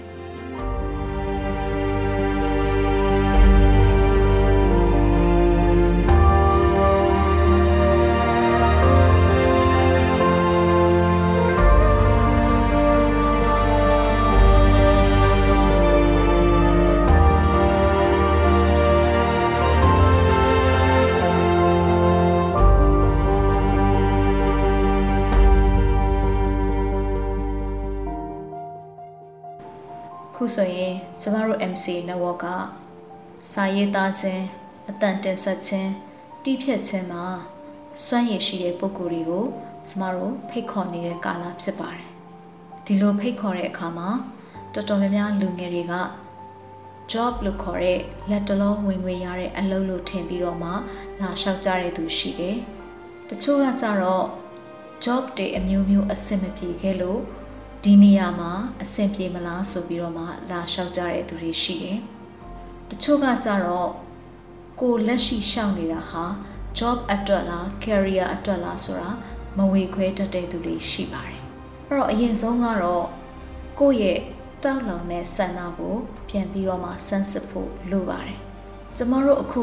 [30.42, 32.46] ခုဆိုရင်ကျမတို့ MC network က
[33.52, 34.44] စာရေးသားခြင်း
[34.88, 35.92] အတန်တင်ဆက်ခြင်း
[36.42, 37.24] တီးဖြတ်ခြင်းမှာ
[38.04, 39.44] စွမ်းရည်ရှိတဲ့ပုဂ္ဂိုလ်တွေကို
[39.88, 42.06] ကျမတို့ဖိတ်ခေါ်နေတဲ့ကာလဖြစ်ပါတယ်
[42.84, 44.08] ဒီလိုဖိတ်ခေါ်တဲ့အခါမှာ
[44.74, 45.94] တော်တော်များများလူငယ်တွေက
[47.12, 50.70] job လို့ခေါ်တဲ့လက်တလုံးဝင်ငွေရတဲ့အလုပ်လို့ထင်ပြီးတော့မှ
[51.20, 52.56] လာလျှောက်ကြတဲ့သူရှိတယ်
[53.28, 54.24] တချို့ကကြတော့
[55.04, 57.20] job တွေအမျိုးမျိုးအဆင်မပြေခဲ့လို့
[57.84, 58.52] ဒီနေရာမှာ
[58.82, 61.98] အဆင်ပြေမလားဆိုပြီးတော့မှလာလျှောက်ကြတဲ့သူတွေရှိတယ်။
[62.88, 63.90] တချို့ကကြတော့
[64.80, 66.24] ကိုလက်ရှိရှောက်နေတာဟာ
[66.78, 69.10] job အတွက်လား career အတွက်လားဆိုတာ
[69.56, 71.40] မဝေခွဲတတ်တဲ့သူတွေရှိပါတယ်။
[71.88, 73.06] အဲ့တော့အရင်ဆုံးကတော့
[73.78, 74.18] ကိုယ့်ရဲ့
[74.64, 75.94] တောက်လောင်တဲ့ဆန္ဒကို
[76.28, 78.38] ပြန်ပြီးတော့မှဆန်းစစ်ဖို့လိုပါတယ်
[78.96, 79.62] ကျမတို့အခု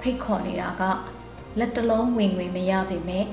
[0.00, 0.82] ဖိတ်ခေါ်နေတာက
[1.58, 3.26] လက်တလုံးဝင်ငွေမရပေမဲ့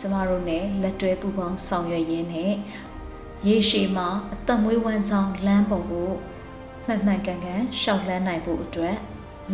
[0.00, 2.52] ကျမတို့ ਨੇ လက်တွဲပူပေါင်းဆောင်ရွက်ရင်းနဲ့
[3.46, 6.10] ရေရှည်မှာအသက်မွေးဝမ်းကြောင်းလမ်းပေါ်ကို
[6.86, 8.96] မှန်မှန်ကန်ကန်ရှောက်လန်းနိုင်ဖို့အတွက်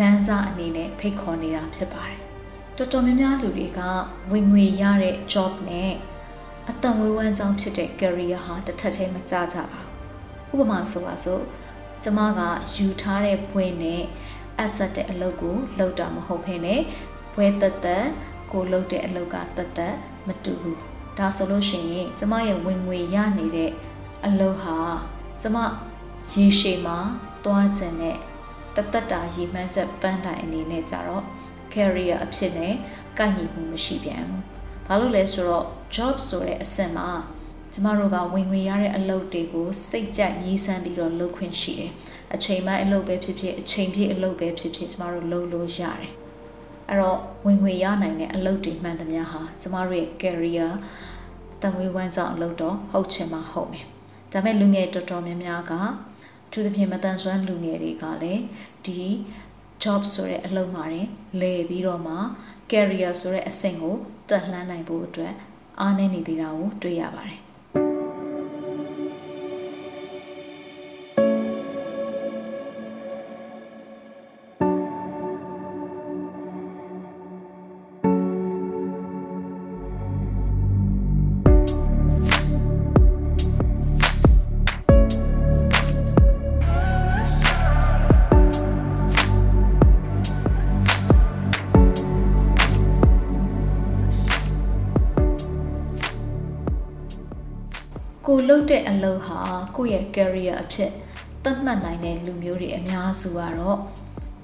[0.00, 2.18] လမ်းစာအနေနဲ့ဖိတ်ခေါ်နေတာဖြစ်ပါတယ်
[2.76, 3.80] တော်တော်များများလူတွေက
[4.32, 5.92] ဝင်ငွေရတဲ့ job နဲ့
[6.70, 9.80] အသက်မွေးဝမ်းကြောင်းဖြစ်တဲ့ career ဟာတစ်ထပ်တည်းမကြကြပါ
[10.48, 11.42] ဘူးဥပမာဆိုပါစို့
[12.02, 12.40] ကျမက
[12.76, 14.02] ယူထားတဲ့ဘွဲနဲ့
[14.60, 16.80] အဆက်တဲ့အလုပ်ကိုလုပ်တာမဟုတ်ဘဲနဲ့
[17.34, 18.06] ဘွဲတက်တက်
[18.52, 19.94] ကိုလုပ်တဲ့အလုပ်ကတက်တက်
[20.26, 23.70] မတူဘူး ဒါဆိုလို့ရှိရင်ကျမရဲ့ဝင်ငွေရနေတဲ့
[24.24, 24.76] အလုပ်ဟာ
[25.42, 25.56] ကျမ
[26.32, 26.98] ရေရှည်မှာ
[27.44, 28.16] တွားကျင်တဲ့
[28.76, 31.24] တသက်တာရည်မှန်းချက်ပန်းတိုင်အနေနဲ့ကြတော့
[31.72, 32.74] career အဖြစ်နဲ့
[33.18, 34.42] ကိုက်ညီမှုမရှိပြန်ဘူး။
[34.86, 37.08] ဘာလို့လဲဆိုတော့ job ဆိုတဲ့အဆင့်မှာ
[37.72, 41.92] ကျမတို့ကဝင်ငွေရတဲ့အလုပ်တွေကိုစိတ်ကြိုက်ရည်စမ်းပြီးတော့လုပ်ခွင့်ရှိတယ်။
[42.34, 46.12] အချိန်ပိုင်းအလုပ်ပဲဖြစ်ဖြစ်အချိန်ပြည့်အလုပ်ပဲဖြစ်ဖြစ်ကျမတို့လုပ်လို့ရတယ်။
[46.88, 50.70] အဲ့တော့ဝင်ငွေရနိုင်တဲ့အလုပ်တွေမှန်သမျှဟာကျမတို့ရဲ့ career
[51.62, 53.86] တံငွေဝမ်းဆောင်အလုပ်တော့ဟုတ်ချင်မှဟုတ်မယ်။
[54.32, 55.72] ဒါပေမဲ့လူငယ်တော်တော်များများက
[56.52, 58.42] သူသဖြင့်မတန်ဆွမ်းလူငယ်တွေကလည်း
[58.84, 59.00] ဒီ
[59.82, 61.08] job ဆိုတဲ့အလုပ်မှာတင်
[61.40, 62.14] လဲပြီးတော့မှ
[62.70, 63.96] career ဆိုတဲ့အဆင့်ကို
[64.28, 65.32] တက်လှမ်းနိုင်ဖို့အတွက်
[65.80, 67.45] အားနည်းနေသေးတာကိုတွေ့ရပါတယ်
[98.66, 99.40] လုပ်တဲ့အလုပ်ဟာ
[99.76, 100.90] ကိုယ့်ရဲ့ career အဖြစ်
[101.44, 103.78] သတ်မှတ်နိုင်တဲ့လူမျိုးတွေအများစုကတော့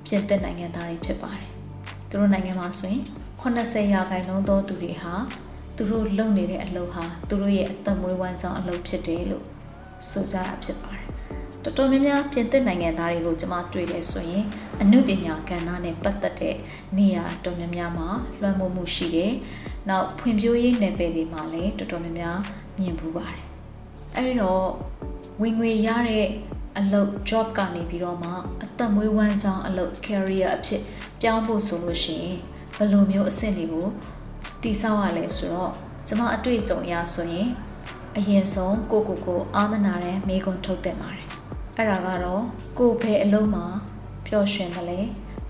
[0.07, 1.49] ပြင်သစ်နိုင်ငံသားတွေဖြစ်ပါတယ်။
[2.09, 3.03] သူတို့နိုင်ငံမှာဆိုရင်
[3.41, 5.15] 80ရာခိုင်နှုန်းသောသူတွေဟာ
[5.77, 9.45] သူတို့လုပ်နေတဲ့အလုပ်ဟာသူတို့ရဲ့အသက်မွေးဝမ်းကြောင်းအလုပ်ဖြစ်တယ်လို့
[10.11, 11.07] ဆိုကြတာဖြစ်ပါတယ်။
[11.63, 14.45] တော်တော်များများပြင်သစ်နိုင်ငံသားတွေကိုကျွန်မတွေ့တယ်ဆိုရင်
[14.83, 16.57] အမှုပညာကဏ္ဍနဲ့ပတ်သက်တဲ့
[16.97, 18.09] နေရာတော်များများမှာ
[18.41, 19.33] လွှမ်းမိုးမှုရှိတယ်။
[19.89, 22.39] နောက်ဖွံ့ဖြိုးရေးနယ်ပယ်တွေမှာလည်းတော်တော်များများ
[22.79, 23.52] မြင်ပူးပါတယ်
[24.17, 24.65] အဲ့ဒီတော့
[25.43, 26.27] ဝင်ငွေရတဲ့
[26.79, 28.31] အလုပ် job ကနေပြီးတော့မှ
[28.63, 30.83] အသက်မွေးဝမ်းကြောင်းအလုပ် career အဖြစ်
[31.21, 32.39] ပြောင်းဖို့ဆိုလို့ရှိရင်
[32.77, 33.89] ဘယ်လိုမျိုးအဆင့်တွေကို
[34.63, 35.73] တည်ဆောက်ရလဲဆိုတော့
[36.07, 37.49] ကျွန်မအတွေ့အကြုံအရဆိုရင်
[38.17, 41.27] အရင်ဆုံးကိုကိုကိုအာမနာတဲ့မိကွန်ထုတ်တင်ပါတယ်
[41.77, 42.43] အဲ့ဒါကတော့
[42.79, 43.67] ကိုဘယ်အလုပ်မှာ
[44.27, 45.01] ပျော်ရွှင်တယ်လဲ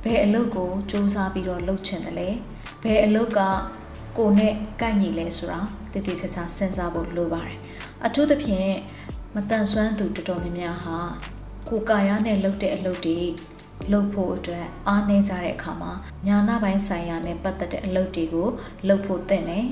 [0.04, 2.28] ဘယ်အလုပ်ကိုစူးစမ်းပြီးတော့လုပ်ချင်တယ်လဲ
[2.82, 3.40] ဘယ်အလုပ်က
[4.18, 5.60] ကိုနဲ့ကိုက်ညီလဲဆိုတာ
[5.92, 7.58] တည်တည်ချာချာစဉ်းစားဖို့လိုပါတယ်
[8.06, 8.72] အထူးသဖြင့်
[9.34, 10.98] မတန်ဆွမ်းသူတော်တော်များများဟာ
[11.68, 13.18] ကိုကာယနဲ့လှုပ်တဲ့အလုပ်တွေ
[13.90, 15.92] လှုပ်ဖို့အတွက်အားနည်းကြတဲ့အခါမှာ
[16.26, 18.48] ညာနာပိုင်းဆိုင်ရာနဲ့ပတ်သက်တဲ့အလုပ်တွေကို
[18.86, 19.66] လှုပ်ဖို့သင့်တယ်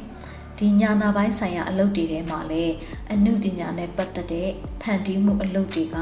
[0.58, 2.74] ဒီညာနာပိုင်းဆိုင်ရာအလုပ်တွေထဲမှာလည်း
[3.12, 4.48] အမှုပညာနဲ့ပတ်သက်တဲ့
[4.82, 5.96] ဖန်တီးမှုအလုပ်တွေက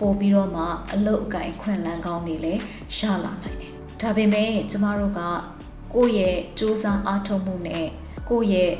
[0.00, 2.60] ပို့ပြီးတော့မှအလုပ်အကင်ခွင့်လန်းကောင်းတွေလည်း
[2.98, 5.20] ရလာနိုင်တယ်ဒါပေမဲ့ကျမတို့က
[5.94, 7.86] ကိုယ့်ရဲ့စူးစမ်းအားထုတ်မှုနဲ့
[8.28, 8.72] ကိုယ့်ရဲ့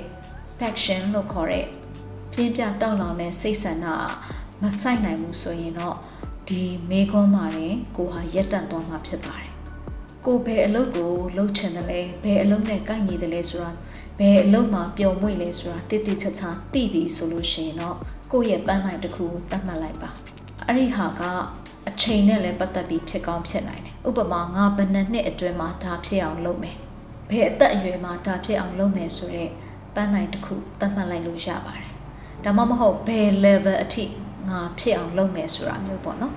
[0.58, 1.66] passion လို့ခေါ်တဲ့
[2.36, 3.86] ပြင်းပြတောက်လောင်တဲ့စိတ်ဆန္ဒ
[4.62, 5.96] မဆိုင်နိုင်ဘူးဆိုရင်တော့
[6.48, 9.50] ဒီမေခွန်းမှာရင်ကိုဟာရက်တန့်သွားမှာဖြစ်ပါတယ်
[10.26, 13.70] ကိုဘယ်အလုပ်ကိုလုပ်ချင်တယ်လဲဘယ်အလုပ်နဲ့ကိုက်ညီတယ်လဲဆိုတာ
[14.18, 17.96] ဘယ်အလုပ်မှာပျော်မွေ့လဲဆိုတာတိတိကျကျသိပြီဆိုလို့ရှိရင်တော့
[18.32, 20.10] ကိုယ့်ရဲ့ပန်းနိုင်တစ်ခုကိုတတ်မှတ်လိုက်ပါ
[20.66, 21.22] အဲ့ဒီဟာက
[21.88, 26.76] အချိန်နဲ့လည်းပတ်သက်ပြီးဖြစ်ကောင်းဖြစ်နိုင်တယ်ဥပမာငါဘယ်နှစ်နှစ်အတွင်းမှာဒါဖြစ်အောင်လုပ်မယ်
[27.30, 29.50] ဘယ်အသက်အရွယ်မှာဒါဖြစ်အောင်လုပ်မယ်ဆိုတော့
[29.94, 31.85] ပန်းနိုင်တစ်ခုတတ်မှတ်လိုက်လို့ရပါတယ်
[32.44, 34.04] ဒါမှမဟုတ်ဘယ် level အထိ
[34.48, 36.34] ငါဖြစ်အောင်လုပ်မယ်ဆိုတာမျိုးပေါ့နော်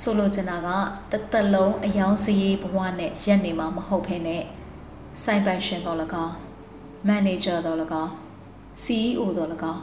[0.00, 0.68] ဆိုလိုချင်တာက
[1.12, 4.42] တသက်လုံးအယောင်စရေးဘဝနဲ့ရက်နေမှာမဟုတ်ဘဲနဲ့
[5.22, 6.34] စိုင်ပိုင်ရှင်တော်လကောင်း
[7.08, 8.10] manager တော်လကောင်း
[8.82, 9.80] CEO တော်လကောင်း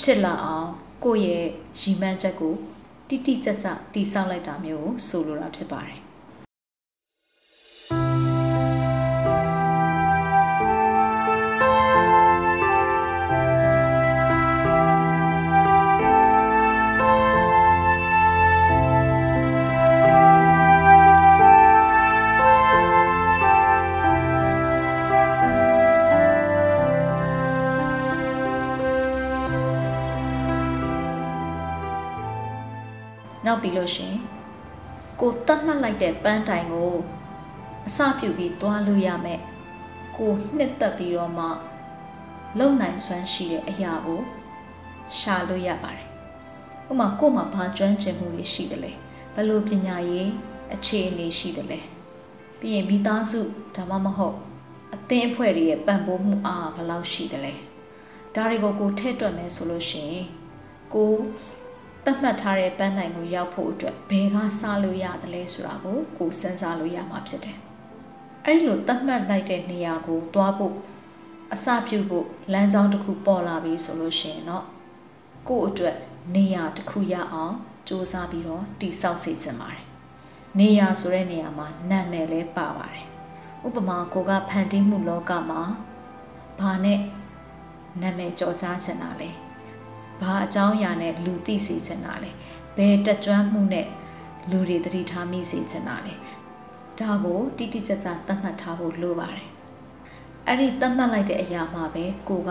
[0.00, 0.68] ဖြစ်လာအောင်
[1.04, 1.46] ကိုယ့်ရဲ့
[1.80, 2.54] ရည်မှန်းချက်ကို
[3.08, 6.01] တိတိကျကျတည်ဆောက်လိုက်တာမျိုးကိုဆိုလိုတာဖြစ်ပါတယ်
[36.24, 36.92] ပန်းတိုင်ကို
[37.88, 39.40] အစပြုပြီးသွားလို့ရမယ်
[40.16, 41.46] ကိုနှစ်သက်ပြီးတော့မှ
[42.58, 44.20] လုံနိုင်စွမ်းရှိတဲ့အရာကို
[45.18, 46.06] ရှာလို့ရပါတယ်
[46.90, 48.92] ဥမာကို့မှာဘာကျွမ်းကျင်မှုတွေရှိတယ်လဲ
[49.34, 50.30] ဘယ်လိုပညာရေး
[50.74, 51.78] အခြေအနေရှိတယ်လဲ
[52.58, 53.40] ပြီးရင်မိသားစု
[53.76, 54.36] ဒါမှမဟုတ်
[54.94, 57.52] အသင်းအဖွဲ့တွေရဲ့ပံ့ပိုးမှုအားဘယ်လောက်ရှိတယ်လဲ
[58.34, 60.26] ဒါတွေကိုကိုထည့်တွက်မယ်ဆိုလို့ရှိရင်
[60.94, 61.12] ကို
[62.04, 67.58] သတ်မှတ်ထားတဲ့ပန်းနိုင်ကိုရောက်ဖို့အတွက်ဘယ်ကစားလို့ရတယ်လဲဆိုတာကိုကိုစဉ်းစားလို့ရမှာဖြစ်တယ်
[68.46, 70.74] အဲ့လိုသတ်မှတ်လိုက်တဲ့နေရာကိုသွားဖို့
[71.52, 74.64] အစပြုဖို့လမ်းကြောင်းတစ်ခုပေါ်လာပြီဆိုလို့ရှိရင်တော့
[75.48, 75.96] ကို့အတွက်
[76.34, 77.54] နေရာတစ်ခုရအောင်
[77.88, 79.84] စူးစမ်းပြီးတော့တိဆောက်စေချင်ပါတယ်။
[80.58, 83.06] နေရာဆိုတဲ့နေရာမှာနာမည်လည်းပါပါတယ်။
[83.66, 85.62] ဥပမာကိုကဖန်တီးမှုလောကမှာ
[86.58, 87.00] ဘာနဲ့
[88.00, 89.30] နာမည်ကြော်ကြားချင်တာလဲ။
[90.22, 92.30] ဘာအကြောင်းအရာနဲ့လူသိစေချင်တာလဲ။
[92.76, 93.86] ဘယ်တက်ကြွမှုနဲ့
[94.50, 96.14] လူတွေသတိထားမိစေချင်တာလဲ။
[96.98, 99.48] ဒါကိုတိတိကျကျသတ်မှတ်ထားဖို့လိုပါတယ်။
[100.46, 102.50] အဲ့ဒီသတ်မှတ်လိုက်တဲ့အရာမှာပဲကိုက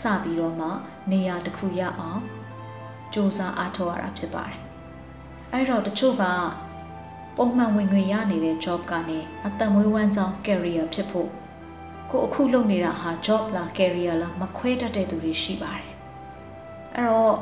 [0.00, 0.68] စပြီးတော့မှ
[1.10, 2.20] နေရာတစ်ခုရအောင်
[3.12, 4.58] စူးစမ်းအားထုတ်ရတာဖြစ်ပါတယ်။
[5.52, 6.24] အဲ့တော့တချို့က
[7.36, 11.28] ပုံမှန်ဝင်ငွေရနေတဲ့ job ကနေအသက်မွေးဝမ်းကြောင်း career ဖြစ်ဖို့
[12.10, 15.88] ကိုအခုလုပ်နေတာဟာ job လား career လားမခွဲတတ်တဲ့သူတွေရှိပါတယ်။
[16.96, 17.36] အဲ့တော့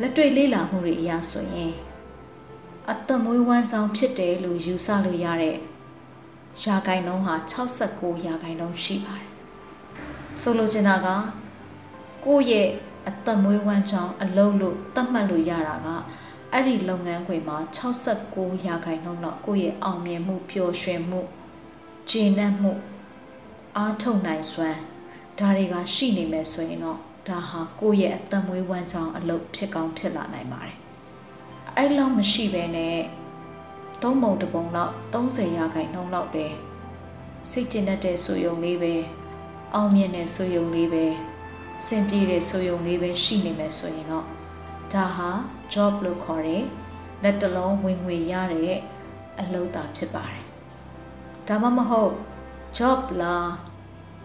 [0.00, 1.72] လက်တွေ့လေ့လာမှုတွေအရဆိုရင်
[2.90, 5.56] အသက်မွေးဝမ်းကြောင်းဖြစ်တယ်လို့ယူဆလို့ရတဲ့
[6.64, 7.34] ရာဂိုင်နှုန်းဟာ
[7.80, 9.28] 69ရာဂိုင်နှုန်းရှိပါတယ်။
[10.40, 11.08] ဆိုလိုချင်တာက
[12.24, 12.68] ကိုယ့်ရဲ့
[13.08, 15.88] အသက်မွေးဝမ်းကြောင်းအလုံးလို့သတ်မှတ်လို့ရတာက
[16.52, 17.58] အဲ့ဒီလုပ်ငန်းခွင်မှာ
[18.10, 21.20] 69ရာခိုင်နှုန်းတော့ကိုယ့်ရဲ့အောင်မြင်မှုပျော်ရွှင်မှု
[22.10, 22.72] ဂျင်းနှံ့မှု
[23.76, 24.80] အားထုတ်နိုင်စွမ်း
[25.38, 30.78] ဒါတွေကရှိနေမယ်ဆိုရင်တော့ ဒါဟာကိုယ့်ရဲ့အသက်မွေးဝမ်းကြောင်းအလုပ်ဖြစ်ကောင်းဖြစ်လာနိုင်ပါတယ်
[31.76, 32.98] အဲ့လောက်မရှိဘဲနဲ့
[34.02, 36.46] သုံးပုံတစ်ပုံလောက်30ရာခိုင်နှုန်းလောက်ပဲ
[37.50, 38.94] စိတ်ကျဉ်တတ်တဲ့ဆိုယုံလေးပဲ
[39.74, 41.06] အောင်မြင်တဲ့ဆိုယုံလေးပဲ
[41.80, 44.26] အဆင်ပြေတဲ့ဆိုယုံလေးပဲရှိနေမယ်ဆိုရင်တော့
[44.92, 45.30] ဒါဟာ
[45.72, 46.64] job လို့ခေါ်တဲ့
[47.22, 48.78] လက်တလုံးဝင်ငွေရတဲ့
[49.40, 50.44] အလုပ်သာဖြစ်ပါတယ်
[51.48, 52.12] ဒါမှမဟုတ်
[52.78, 53.46] job လား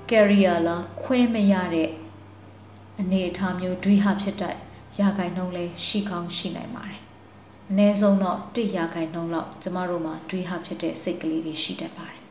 [0.09, 1.89] career လားခွဲမရတဲ့
[3.01, 4.55] အနေအထားမျိုးတွေးဟာဖြစ်တဲ့
[4.99, 7.01] ရာဂိုင်နှုန်းလဲရှိကောင်းရှိနိုင်ပါတယ်
[7.69, 12.22] အနည်းဆုံးတော့1ရာခိုင်နှုန်းလောက်ကျမတို့မှာတွေးဟာဖြစ်တဲ့စိတ်ကလေးတွေရှိတတ်ပါတယ်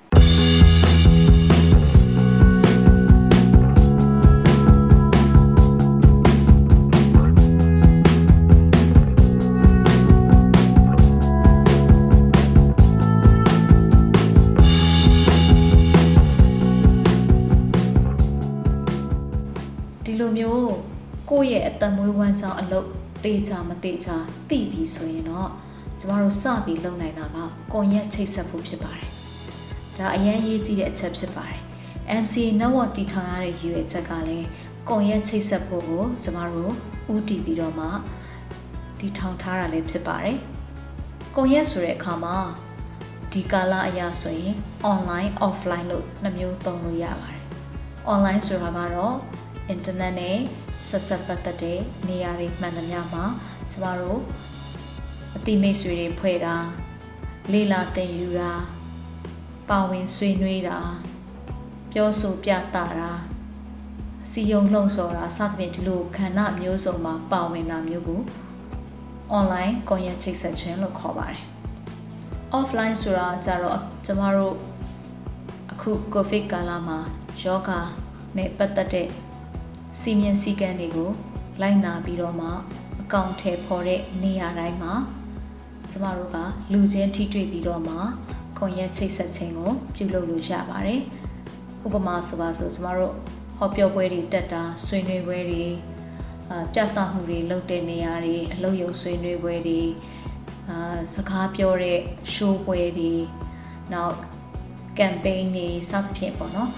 [21.43, 22.89] ကိုယ့်ရဲ့အသက်မွေးဝမ်းကြောင်းအလုပ်
[23.25, 24.17] တေချာမတေချာ
[24.49, 25.51] သိပြီဆိုရင်တော့
[25.99, 27.37] ကျမတို့စပြီးလုပ်နိုင်တာက
[27.73, 29.09] ကွန်ရက်ချိတ်ဆက်ဖို့ဖြစ်ပါတယ်။
[29.97, 31.61] ဒါအရင်ရေးကြည့်တဲ့အချက်ဖြစ်ပါတယ်။
[32.23, 34.47] MCA network တည်ထောင်ရတဲ့ရည်ရွယ်ချက်ကလည်း
[34.89, 36.73] ကွန်ရက်ချိတ်ဆက်ဖို့ကိုကျမတို့
[37.13, 37.87] ဦးတည်ပြီးတော့မှ
[38.99, 40.39] တည်ထောင်ထားတာလည်းဖြစ်ပါတယ်။
[41.35, 42.37] ကွန်ရက်ဆိုတဲ့အခါမှာ
[43.33, 44.55] ဒီကာလအရာဆိုရင်
[44.93, 47.43] online offline လို့နှမျိုးသုံးလို့ရပါတယ်။
[48.13, 49.17] online ဆိုတာကတော့
[49.75, 50.39] internet နဲ့
[50.89, 51.79] ဆက်ဆက်ပတ်သက်တဲ့
[52.09, 53.25] နေရာတွေမှန်သမျှမှာ
[53.71, 54.21] ကျမတို့
[55.37, 56.57] အတိမိတ်ဆွေတွေဖွဲ့တာ
[57.53, 58.53] လေ့လာသင်ယူတာ
[59.69, 60.79] ပါဝင်ဆွေးနွေးတာ
[61.93, 63.11] ပြောဆိုပြသတာ
[64.31, 68.21] စီယုံလှုံ့ဆော်တာစသဖြင့်ဒီလိုခန္ဓာမျိုးစုံမှာပါဝင်တာမျိုးကို
[69.39, 71.43] online ကွန်ရက်ချိတ်ဆက်ခြင်းလို့ခေါ်ပါတယ်
[72.59, 74.57] offline ဆိုတာကြတော့ကျမတို့
[75.73, 76.99] အခု covid ကာလမှာ
[77.43, 77.71] ယောဂ
[78.37, 79.09] နဲ့ပတ်သက်တဲ့
[80.01, 81.11] စီမင်းစည်းကမ်းတွေကို
[81.61, 82.49] လိုက်နာပြီးတော့မှ
[83.03, 84.93] အကောင့်ထဲပေါ်တဲ့နေရာတိုင်းမှာ
[85.91, 86.37] ကျမတို့က
[86.73, 87.97] လူချင်းထိတွေ့ပြီးတော့မှ
[88.57, 91.01] ခွန်ရက်ချိတ်ဆက်ခြင်းကိုပြုလုပ်လို့ရပါတယ်။
[91.87, 93.15] ဥပမာဆိုပါဆိုကျမတို့
[93.59, 95.65] ဟောပြောပွဲတွေတက်တာဆွေးနွေးပွဲတွေ
[96.51, 99.81] အာပြသမှုတွေလုပ်တဲ့နေရာတွေအလုပ်ရုံဆွေးနွေးပွဲတွေ
[100.69, 101.99] အာစကားပြောတဲ့
[102.35, 103.13] show ပွဲတွေ
[103.93, 104.17] နောက်
[104.99, 106.71] campaign တွေစသဖြင့်ပေါ့နော်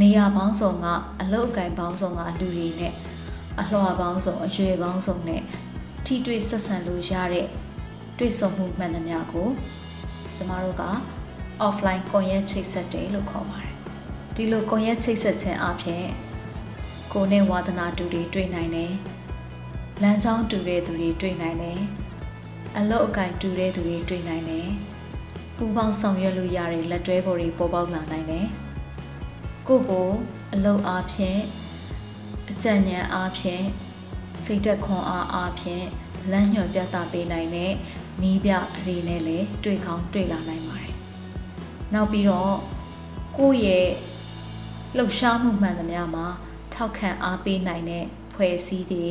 [0.00, 0.86] နေရာပေါင်းစုံက
[1.20, 2.94] အလုတ်အကင်ပေါင်းစုံကလူတွေနဲ့
[3.60, 5.42] အလှော်ပေါင်းစုံအရွယ်ပေါင်းစုံနဲ့
[6.06, 7.48] ထိတွေ့ဆက်ဆံလို့ရတဲ့
[8.18, 9.48] တွေ့ဆုံမှုမှန်သမျှကို
[10.34, 10.84] ကျမတို့က
[11.66, 13.74] offline ကွန်ရက်ချိတ်ဆက်တယ်လို့ခေါ်ပါတယ်
[14.34, 16.06] ဒီလိုကွန်ရက်ချိတ်ဆက်ခြင်းအပြင်
[17.12, 18.92] ကိုနဲ့ဝါသနာတူတွေတွေ့နိုင်တယ်
[20.02, 21.80] လမ်းကြောင်းတူတဲ့သူတွေတွေ့နိုင်တယ်
[22.76, 24.68] အလုတ်အကင်တူတဲ့သူတွေတွေ့နိုင်တယ်
[25.56, 28.46] ပူပေါင်းဆောင်ရွက်လို့ရတဲ့လက်တွဲပေါ်တွေပေါ်ပေါက်လာနိုင်တယ်
[29.68, 30.08] ကိုကို
[30.54, 31.40] အလုတ်အားဖြင့်
[32.50, 33.64] အကြံဉာဏ်အားဖြင့်
[34.44, 35.86] စိတ်သက်ခွန်အားအားဖြင့်
[36.30, 37.72] လမ်းညွှန်ပြသပေးနိုင်တဲ့
[38.22, 40.94] နီးပြအရေးနဲ့လည်းတွေ့ကောင်းတွေ့လာနိုင်ပါတယ်။
[41.94, 42.54] နောက်ပြီးတော့
[43.36, 43.88] ကိုယ့်ရဲ့
[44.96, 46.26] လှုပ်ရှားမှုမှန်သမျှမှာ
[46.74, 48.04] ထောက်ခံအားပေးနိုင်တဲ့
[48.34, 49.08] ဖွဲ့စည်းတွေ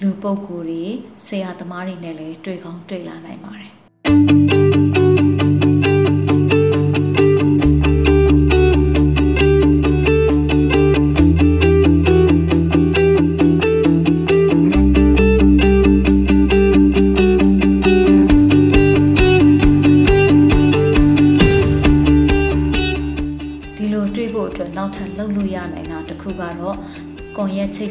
[0.00, 0.84] လူပုဂ္ဂိုလ်တွေ
[1.26, 4.63] ဆရာသမားတွေနဲ့လည်းတွေ့ကောင်းတွေ့လာနိုင်ပါတယ်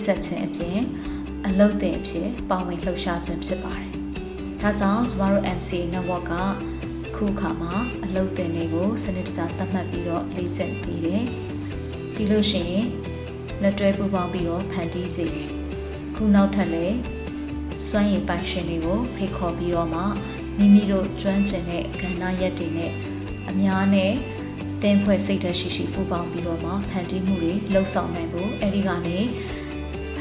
[0.06, 0.80] ဆက်ခြင်းအပြင်
[1.48, 3.90] အလုပ်တင်အဖြစ်ပါဝင်လှုပ်ရှားခြင်းဖြစ်ပါတယ်။
[4.62, 6.34] ဒါကြောင့်ကျမတို့ MC network က
[7.16, 7.74] ခုခါမှာ
[8.04, 11.24] အလုပ်တင်တွေကိုစနစ်တကျသတ်မှတ်ပြီးတော့လေ့ကျင့်ပေးတယ်။
[12.14, 12.86] ပြီးလို့ရှိရင်
[13.62, 15.50] လက်တွဲပူးပေါင်းပြီးတော့ဖန်တီးစေတယ်။
[16.16, 16.98] ခုနောက်ထပ်လည်း
[17.88, 20.02] စွမ်းရည်ပိုင်ရှင်တွေကိုဖိတ်ခေါ်ပြီးတော့မှ
[20.58, 22.92] မိမိတို့ကျွမ်းကျင်တဲ့ကဏ္ဍရက်တွေနဲ့
[23.50, 24.14] အများနဲ့
[24.82, 29.53] တင်ဖွဲ့စိတ်ဓာတ်ရှိရှိပူပေါင်းပြီးတော့မှဖန်တီးမှုတွေလှုပ်ဆောင်နိုင်ဖို့အဲဒီကနေဖ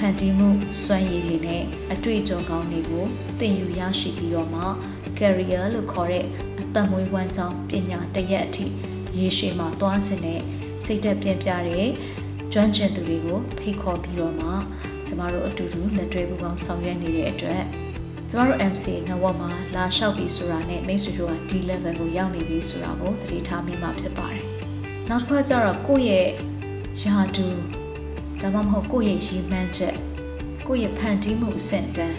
[0.06, 0.48] န်တီးမှု
[0.84, 3.04] စွမ်းရည်တွေနဲ့အတွေ့အကြုံကောင်းတွေကို
[3.38, 4.62] သင်ယူရရှိပြီးတော့မှ
[5.18, 6.24] career လို့ခေါ်တဲ့
[6.60, 8.66] အသက်မွေးဝမ်းကြောင်းပညာတရက်အထိ
[9.18, 10.40] ရေရှည်မှာတွားခြင်းနဲ့
[10.84, 11.88] စိတ်ဓာတ်ပြင်းပြတဲ့
[12.52, 14.50] ကျွမ်းကျင်သူတွေကိုဖိတ်ခေါ်ပြီးတော့မှ
[15.06, 17.62] ကျမတို့အတူတူလက်တွဲပူးပေါင်းဆောင်ရွက်နေတဲ့အတွက်
[18.30, 24.44] ကျမတို့ MC network မှာလာလျှောက်ပြီးဆိုတာနဲ့မိတ်ဆွေတို့ကဒီ level ကိုရောက်နေပြီဆိုတာကိုသတိထားမိမှာဖြစ်ပါတယ်။
[25.08, 26.28] နောက်တစ်ခါကျတော့ကိုယ့်ရဲ့
[27.02, 27.46] ယာတူ
[28.42, 29.96] ဒါမှမဟုတ်ကိုယ့်ရဲ့ရည်မှန်းချက်
[30.66, 32.16] ကိုယ့်ရဲ့ဖန်တီးမှုအဆင့်တန်း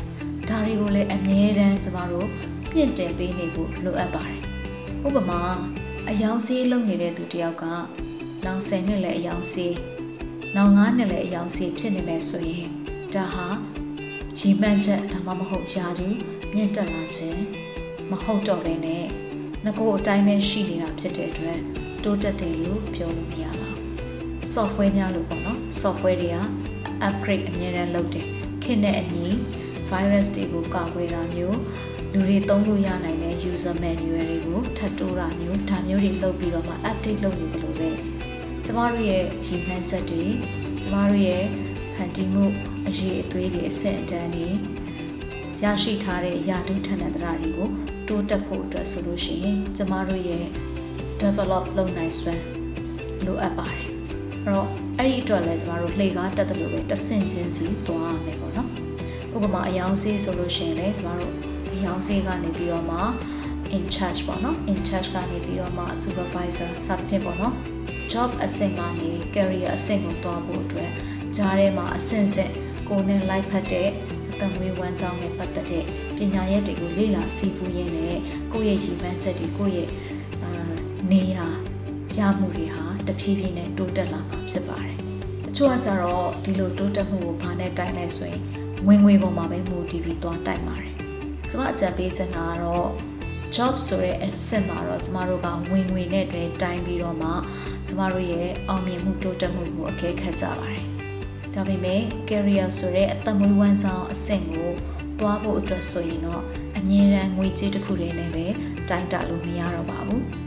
[0.49, 2.28] ဒါတွေကိုလည်းအမြဲတမ်းကျမတို့
[2.74, 4.39] မြင့်တင်ပေးနေဖို့လိုအပ်ပါတယ်။
[5.07, 5.41] ဥပမာ
[6.09, 7.63] အယောင်စေးလုပ်နေတဲ့သူတယောက်က
[8.45, 9.76] နောင်10နှစ်လည်းအယောင်စေး
[10.55, 12.67] နောင်9နှစ်လည်းအယောင်စေးဖြစ်နေမယ်ဆိုရင်
[13.13, 13.47] ဒါဟာ
[14.39, 16.09] ရည်မှန်းချက်ဒါမှမဟုတ်ယာတူ
[16.53, 17.41] မြင့်တက်လာခြင်း
[18.11, 19.05] မဟုတ်တော့ဘဲနဲ့
[19.65, 21.59] ငကိုအတိုင်းပဲရှိနေတာဖြစ်တဲ့အတွက်
[22.03, 23.43] တိုးတက်တယ်လို့ပြောလို့မရပါဘူး။
[24.54, 26.38] software များလို့ပေါ့နော် software တွေက
[27.08, 28.28] upgrade အများအားလုပ်တယ်
[28.64, 29.28] ခေတ်နဲ့အညီ
[29.89, 31.60] virus တွေကိုကာကွယ်တာမျိုး
[32.14, 37.89] လူတွေသုံးလို့ရနိုင်တဲ့ user manual တွေကိုထပ်တိုးတာမျိုးဒါမျိုးတွေလုပ်ပြီးတော့မှ update လုပ်နေတယ်လို့ပဲ
[38.66, 40.24] ကျမတို့ရဲ့ရည်မှန်းချက်တွေ
[40.82, 41.44] ကျမတို့ရဲ့
[41.94, 42.46] ဖန်တီးမှု
[42.88, 44.48] အရေးအသွေးတွေအဆင့်အတန်းတွေ
[45.64, 47.70] ရရှိထားတဲ့ယာတုထဏ္ဍာတွေကို
[48.08, 50.46] တိုးတက်ဖို့အတွက်ဆိုလို့ရှိရင်ကျမတို့ရဲ့
[51.22, 52.44] develop လုပ်နိုင်စွမ်း
[53.26, 53.82] လိုအပ်ပါတယ်
[54.46, 54.68] အဲ့တော့
[54.98, 58.70] အဲ့ဒီအတွက်လည်းကျမတို့လှေကားတက်တယ်လို့ပဲတဆင့်ချင်းစီသွားရမယ်ပေါ့နော်
[59.36, 61.34] ဥပမာအယောင်စေးဆိုလို့ရှိရင်လည်းကျမတို့
[61.74, 63.00] အယောင်စေးကနေပြီးတော့မှ
[63.76, 67.54] in charge ပေါ့နော် in charge ကနေပြီးတော့မှ supervisor စသဖြင့်ပေါ့နော်
[68.12, 70.89] job အဆင့်ကနေ career အဆင့်ကိုတွားဖို့အတွက်
[71.36, 72.52] ဂျားထဲမှာအဆင့်ဆင့်
[72.89, 73.89] ကိုယ်နဲ့လိုက်ဖက်တဲ့
[74.32, 75.84] အတံဝေးဝမ်းကြောင်းနဲ့ပတ်သက်တဲ့
[76.18, 78.20] ပညာရက်တွေကိုလေ့လာစီးပူးရင်းနဲ့
[78.52, 79.89] ကိုယ့်ရဲ့ရည်မှန်းချက်တွေကိုယ့်ရဲ့
[80.44, 80.52] အာ
[81.12, 81.46] နေရာ
[82.18, 84.95] ရမှုတွေဟာ တဖြည်းဖြည်းနဲ့တိုးတက်လာမှာဖြစ်ပါတယ်။
[85.45, 88.41] တချို့ကကြတော့ဒီလိုတိုးတက်မှုကိုဘာနဲ့တိုင်းလဲဆိုရင်
[88.88, 90.93] ဝင်ငွေပေါ်မှာပဲမူတည်ပြီးသွားတိုက်ပါတယ်။
[91.49, 92.89] ကျွန်မအကြံပေးချင်တာကတော့
[93.56, 97.30] job ဆိုတဲ့အဆင့်မှာတော့ကျမတို့ကဝင်ငွေနဲ့တည်းတိုင်းပြီးတော့မှ
[97.88, 100.84] ကျမတို့ရဲ့အောင်မြင်မှုတိုးတက်မှုကိုအကဲခတ်ကြပါတယ်။
[101.54, 104.70] ဒါပေမဲ့ career ဆိုတဲ့အသက်မွေးဝမ်းကြောင်းအဆင့်ကို
[105.20, 106.43] တွားဖို့အတွက်ဆိုရင်တော့
[106.78, 108.45] အမြဲတမ်းငွေကြေးတစ်ခုတည်းနဲ့ပဲ
[108.89, 110.24] တိုင်းတာလို့မရတော့ပါဘူး။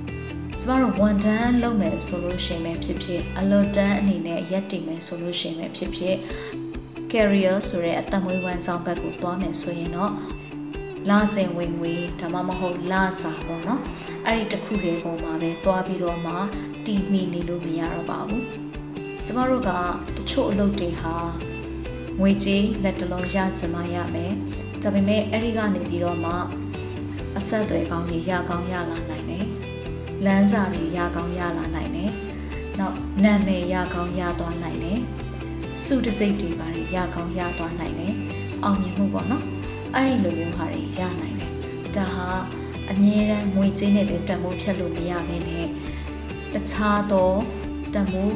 [0.61, 6.17] ကျမတို့ဝန်ထမ်းလုပ်မယ်ဆိုလို့ရှိရင်ဖြစ်ဖြစ်အလွတ်တန်းအနေနဲ့ရက်တည်မယ်ဆိုလို့ရှိရင်ဖြစ်ဖြစ်
[7.13, 10.13] career ဆိုတဲ့အသက်မွေးဝမ်းကြောင်းဘက်ကိုတွားမယ်ဆိုရင်တော့
[11.11, 13.81] လာစဉ်ဝင်ငွေဒါမှမဟုတ်လာစာပေါ့နော်
[14.27, 16.35] အဲ့ဒီတစ်ခုလေးပုံမှာပဲတွားပြီးတော့မှ
[16.87, 18.45] တီးမိနေလို့မရတော့ပါဘူး
[19.25, 19.71] ကျမတို့က
[20.17, 21.15] တချို့အလုပ်တွေဟာ
[22.21, 24.33] ငွေကြေးလက်တလုံးရချင်မှရမယ်
[24.83, 26.33] ဒါပေမဲ့အဲ့ဒီကနေပြီးတော့မှ
[27.39, 29.26] အဆက်အသွယ်ကောင်းတွေရကောင်းရလာနိုင်တယ်
[30.27, 32.11] လမ်းစာတွေရကောင်းရလာနိုင်တယ်
[32.79, 35.01] နောက်နာမည်ရကောင်းရသွားနိုင်တယ်
[35.83, 38.15] စုတစိတ်တွေပါရကောင်းရသွားနိုင်တယ်
[38.65, 39.45] အောင်မြင်မှုပေါ့နော်
[39.95, 41.53] အဲ့ဒီလိုမျိုးဟာတွေရနိုင်တယ်
[41.97, 42.29] ဒါဟာ
[42.91, 45.67] အမြဲတမ်းငွေကြေးနဲ့ပဲတန်ဖိုးဖြတ်လို့မရဘဲနဲ့
[46.55, 47.33] တခြားသော
[47.95, 48.35] တန်ဖိုး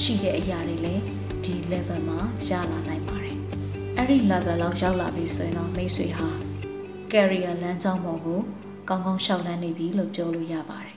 [0.00, 1.02] ရှိတဲ့အရာတွေလည်း
[1.44, 2.20] ဒီ level မှာ
[2.50, 3.38] ရလာနိုင်ပါတယ်
[3.96, 6.28] အဲ့ဒီ level လောက်ရောက်လာပြီဆိုရင်တော့မိတ်ဆွေဟာ
[7.12, 8.40] career လမ်းကြောင်းပေါ်ကို
[8.88, 10.95] ကောင်းကောင်းရှောက်လန်းနေပြီလို့ပြောလို့ရပါတယ်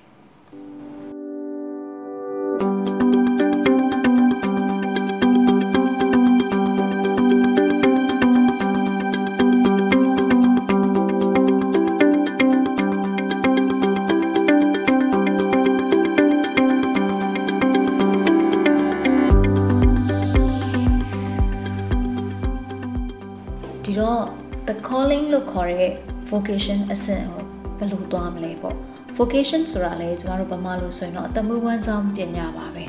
[25.70, 27.44] calling လို့ခေါ်တဲ့ vocation အဆင့်ကို
[27.78, 28.76] ဘယ်လိုသွားမလဲပေါ့
[29.18, 32.86] vocation ဆိုတာလေကျမတို့ဗမာလို့ဆိုရင်တော့အတမွေးဝမ်းဆောင်ပညာပါပဲ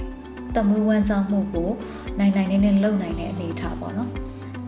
[0.56, 1.70] တမွေးဝမ်းဆောင်မှုကို
[2.18, 4.10] နိုင်နိုင်နေနေလုပ်နိုင်တဲ့အနေအထားပေါ့နော်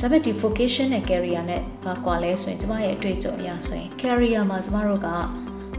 [0.00, 5.08] ဒါပေမဲ့ဒီ vocation နဲ့ career နဲ့ဘာကွာလဲဆိုရင်ကျမရဲ့အတွေ့အကြုံအရဆိုရင် career မှာကျမတို့က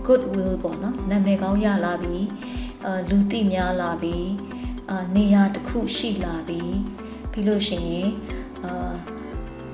[0.07, 2.17] good will ပေါ့နော်နာမည်ကောင်းရလာပြီ
[2.85, 4.17] အာလူသိများလာပြီ
[4.89, 6.61] အာနေရာတစ်ခုရှိလာပြီ
[7.31, 8.09] ပြီးလို့ရှိရင်
[8.65, 8.93] အာ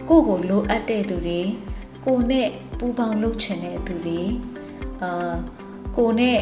[0.09, 1.41] ကိုယ့်ကိုလိုအပ်တဲ့သူတွေ
[2.05, 2.47] ကိုနဲ့
[2.79, 4.21] ပူပေါင်းလုပ်ချင်တဲ့သူတွေ
[5.01, 5.33] အာ
[5.97, 6.39] ကိုနဲ့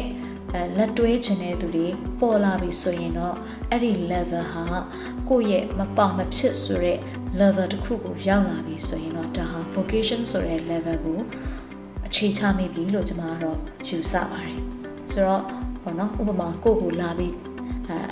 [0.54, 1.86] အဲလက်တွဲချင်တဲ့သူတွေ
[2.20, 3.36] ပေါ်လာပြီဆိုရင်တော့
[3.70, 4.64] အဲ့ဒီ level ဟာ
[5.28, 6.98] ကိုယ့်ရဲ့မပေါမဖြစ်ဆိုတဲ့
[7.40, 11.20] level တစ်ခုကိုရောက်လာပြီဆိုရင်တော့ဒါဟာ vocation ဆိုတဲ့ level ကို
[12.06, 14.60] အခြေချမိပြီလို့ကျွန်မကတော့ယူဆပါတယ်
[15.12, 15.42] ဆိုတော့
[15.82, 17.34] ဘောနော်ဥပမာကိုယ့်ကိုလာပြီး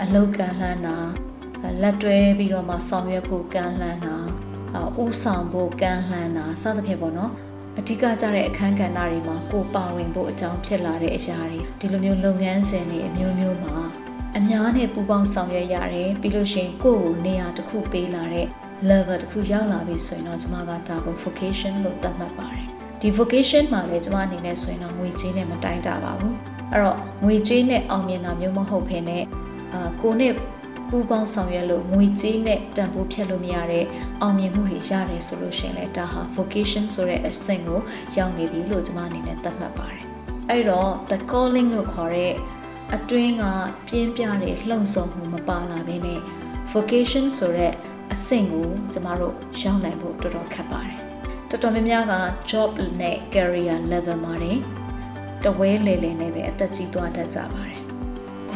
[0.02, 0.96] အလောက်ကမ်းလှမ်းတာ
[1.82, 4.16] လက်တွဲပြီးတော့မှဆောင်ရွက်ဖို့ကမ်းလှမ်းတာ
[5.02, 7.32] ဥဆောင်ဖို့ကမ်းလှမ်းတာစသဖြင့်ပေါ့နော်
[7.78, 13.76] အဓိကကျတဲ့အခန်းကဏ္ဍတွေမှာကိုပါဝင်ဖို့အကြောင်းဖြစ်လာတဲ့အရာတွေဒီလိုမျိုးလုပ်ငန်းစဉ်တွေအမျိုးမျိုးမှာ
[14.36, 18.46] အများနဲ့ပူးပေါင်းဆောင်ရွက်ရတယ်ပြီးလို့ရှိရင်ကိုယ့်ကိုနေရာတစ်ခုပေးလာတဲ့
[18.88, 22.66] level တစ်ခုရောက်လာပြီဆိုရင်တော့ကျွန်မကဒါကို vocation လို့သတ်မှတ်ပါတယ်
[23.00, 26.34] ဒီ vocation မှာလည်းကျွန်မအနေနဲ့ဆိုရင်တော့ငွေကြေးနဲ့မတိုင်းတာပါဘူး
[26.72, 29.22] အဲ့တော့ငွေကြေးနဲ့အောင်မြင်တာမျိုးမဟုတ်ဘဲနဲ့
[29.72, 30.32] အာကိုနဲ့
[30.90, 33.84] ပူပေါင်းဆောင်ရွက်လို့ငွေကြေးနဲ့တန်ဖိုးဖြတ်လို့မရတဲ့
[34.20, 37.80] အောင်မြင်မှုတွေရတယ်ဆိုလို့ရှိရင်လည်းဒါဟာ vocation ဆိုတဲ့အဆင့်ကို
[38.16, 40.04] ရောက်နေပြီလို့ကျွန်မအနေနဲ့သတ်မှတ်ပါတယ်
[40.50, 42.32] အဲ့တော့ the calling လို့ခေါ်တဲ့
[42.94, 43.44] အတွင်းက
[43.86, 46.20] ပြင်းပြတဲ့လှုံ့ဆော်မှုမပါလာဘဲနဲ့
[46.72, 47.72] vocation ဆိုတဲ့
[48.14, 50.98] အဆင့်ကိုကျမတို့ရောက်နိုင်ဖို့တော်တော်ခက်ပါတယ်
[51.50, 52.14] တော်တော်များများက
[52.50, 52.70] job
[53.00, 54.58] နဲ့ career level မှာတင်
[55.44, 57.85] တဝဲလေလေနဲ့ပဲအသက်ကြီးသွားတတ်ကြပါတယ်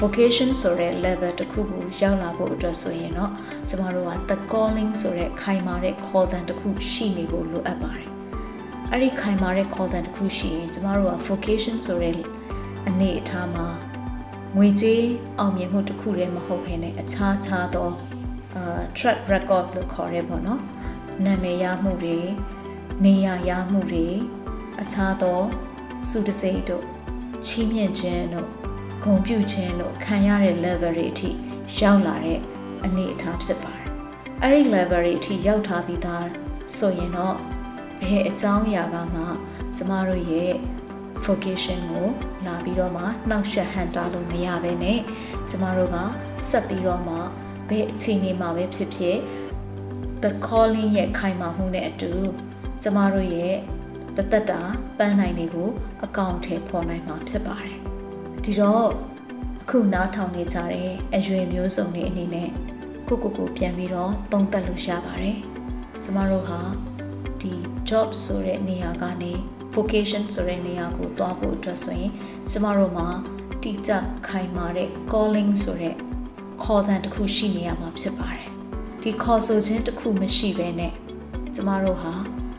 [0.01, 3.32] vocation ဆိုတဲ့ level တစ်ခုကိုရောက်လာဖို့အတွက်ဆိုရင်တော့
[3.68, 8.11] ကျမတို့က the calling ဆိုတဲ့ခိုင်မာတဲ့ခေါ်သံတစ်ခုရှိနေဖို့လိုအပ်ပါတယ်
[8.91, 12.14] အဲ့ဒီခိုင်မာတဲ့ခေါ်သံတစ်ခုရှိရင်ကျမတို့က vocation ဆိုတဲ့
[12.88, 13.66] အနေအထားမှာ
[14.57, 15.05] ငွေကြေး
[15.38, 17.91] အောင်မြင်မှုတစ်ခုတည်းမဟုတ်ဘဲနဲ့အခြားခြားသော
[18.57, 20.61] အာ track record လို့ခေါ်ရဲပေါ့နော်
[21.24, 22.18] နာမည်ရမှုတွေ
[23.05, 24.07] နေရာရမှုတွေ
[24.82, 25.41] အခြားသော
[26.09, 26.84] စုတစိတ်တို့
[27.47, 28.49] ချီးမြှင့်ခြင်းတို့
[29.05, 31.30] ဂုဏ်ပြုခြင်းတို့ခံရတဲ့ level တွေအထိ
[31.80, 32.40] ရောက်လာတဲ့
[32.84, 33.88] အနေအထားဖြစ်ပါတယ်
[34.42, 36.26] အဲ့ဒီ level တွေအထိရောက်ထားပြီးသား
[36.76, 37.36] ဆိုရင်တော့
[38.01, 39.22] ဘယ်အကြောင်းအရာကမှ
[39.76, 40.53] ကျမတို့ရဲ့
[41.24, 42.07] vocation ကို
[42.46, 45.01] လာပြီးတော့မှနှောက်ယှက်ဟန်တာလို့မရဘဲနဲ့
[45.48, 45.96] ကျမတို့က
[46.48, 47.16] ဆက်ပြီးတော့မှ
[47.68, 49.16] ဘယ်အခြေအနေမှာပဲဖြစ်ဖြစ်
[50.22, 52.12] the calling ရဲ့ခိုင်မာမှုနဲ့အတူ
[52.82, 53.57] ကျမတို့ရဲ့
[54.16, 54.61] တသက်တာ
[54.98, 55.70] ပန်းနိုင်တွေကို
[56.05, 57.89] အကောင့်ထဲပေါ်နိုင်မှာဖြစ်ပါတယ်
[58.45, 58.88] ဒီတော့
[59.62, 62.51] အခုနားထောင်နေကြတဲ့အရွယ်မျိုးစုံတွေအနေနဲ့
[63.09, 65.38] ကိုကိုကိုပြန်ပြီးတော့သုံးသပ်လို့ရပါတယ်
[66.03, 66.61] ကျမတို့ဟာ
[67.41, 67.53] ဒီ
[67.88, 69.32] job ဆိုတဲ့နေရာကနေ
[69.74, 72.12] vocation ဆိုတဲ့နေရာကိုတွားဖို့အတွက်ဆိုရင်
[72.51, 73.09] ကျမတို့မှာ
[73.62, 73.91] တိကျ
[74.28, 75.95] ခိုင်မာတဲ့ calling ဆိုတဲ့
[76.62, 78.49] ခေါ်သံတစ်ခုရှိနေရမှာဖြစ်ပါတယ်
[79.03, 80.93] ဒီခေါ်ဆိုခြင်းတစ်ခုမရှိဘဲနဲ့
[81.55, 82.12] ကျမတို့ဟာ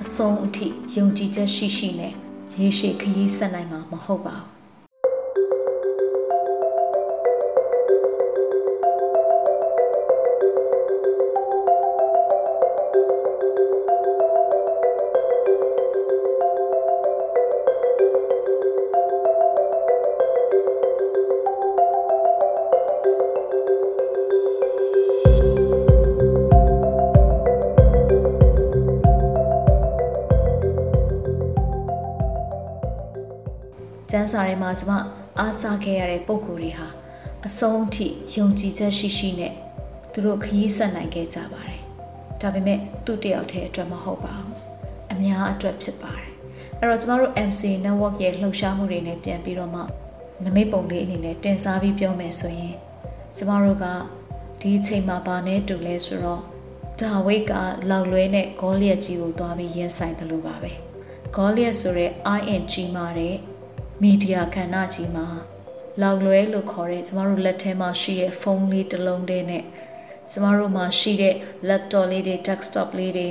[0.04, 2.14] အဆုံးအထိယုံကြည်ချက်ရှိရှိနဲ့
[2.60, 4.51] ရေရှည်ခရီးဆက်နိုင်မှာမဟုတ်ပါဘူး
[34.22, 34.92] ကျန်းစာတွေမှာကျမ
[35.40, 36.88] အားစားခဲ့ရတဲ့ပုံကိုယ်တွေဟာ
[37.48, 39.54] အဆုံးအထိယုံကြည်ချက်ရှိရှိနဲ့
[40.12, 41.82] သူတို့ခရီးဆက်နိုင်ခဲ့ကြပါတယ်။
[42.42, 44.50] ဒါပေမဲ့သူ့တယောက်တည်းအတွက်မဟုတ်ပါဘူး။
[45.12, 46.32] အများအတွက်ဖြစ်ပါတယ်။
[46.80, 49.82] အဲ့တော့ကျမတို့ MC network ရဲ့လှုပ်ရှားမှုတွေနဲ့ပြန်ပြီးတော့မှ
[50.44, 52.76] နမိတ်ပုံလေးအနေနဲ့တင်စားပြီးပြောမယ်ဆိုရင်
[53.38, 53.86] ကျမတို့က
[54.62, 56.42] ဒီအချိန်မှာဘာနဲ့တူလဲဆိုတော့
[57.00, 57.54] ဒါဝိတ်က
[57.90, 60.72] လောက်လွဲနဲ့ဂေါလျက်ကြီးကိုသွားပြီးရင်ဆိုင်တယ်လို့ပါပဲ။
[61.36, 63.36] ဂေါလျက်ဆိုတဲ့ IN ကြီးမာတဲ့
[64.04, 65.28] မီဒီယာကဏ္ဍကြီးမှာ
[66.02, 69.64] လောက်လွဲလို့ခေါ်တဲ့ကျမတို့လက်ထဲမှာရှိတဲ့ဖုန်းလေးတစ်လုံးတည်းနဲ့
[70.32, 71.36] ကျမတို့မှာရှိတဲ့
[71.70, 73.30] laptop လေးတွေ desktop လေးတွေ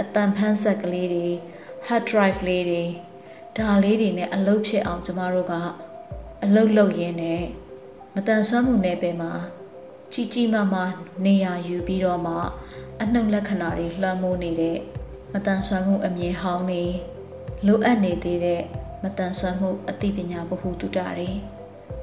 [0.00, 1.28] အတန်ဖန်းဆက်ကလေးတွေ
[1.86, 2.82] hard drive လေးတွေ
[3.56, 5.54] ဒါလေးတွေနဲ့အလုပ်ဖြစ်အောင်ကျမတို့က
[6.44, 7.42] အလုပ်လုပ်ရင်းနဲ့
[8.14, 9.32] မတန်ဆွမ်းမှုနယ်ပယ်မှာ
[10.12, 10.92] ကြီးကြီးမားမား
[11.24, 12.34] နေရာယူပြီးတော့မှ
[13.02, 14.78] အနှုတ်လက္ခဏာတွေလွှမ်းမိုးနေတဲ့
[15.32, 16.82] မတန်ဆွမ်းမှုအမြင်ဟောင်းတွေ
[17.66, 18.62] လိုအပ်နေသေးတဲ့
[19.02, 21.30] မတန်ဆွမ်းမှုအသိပညာဗဟုသုတတွေ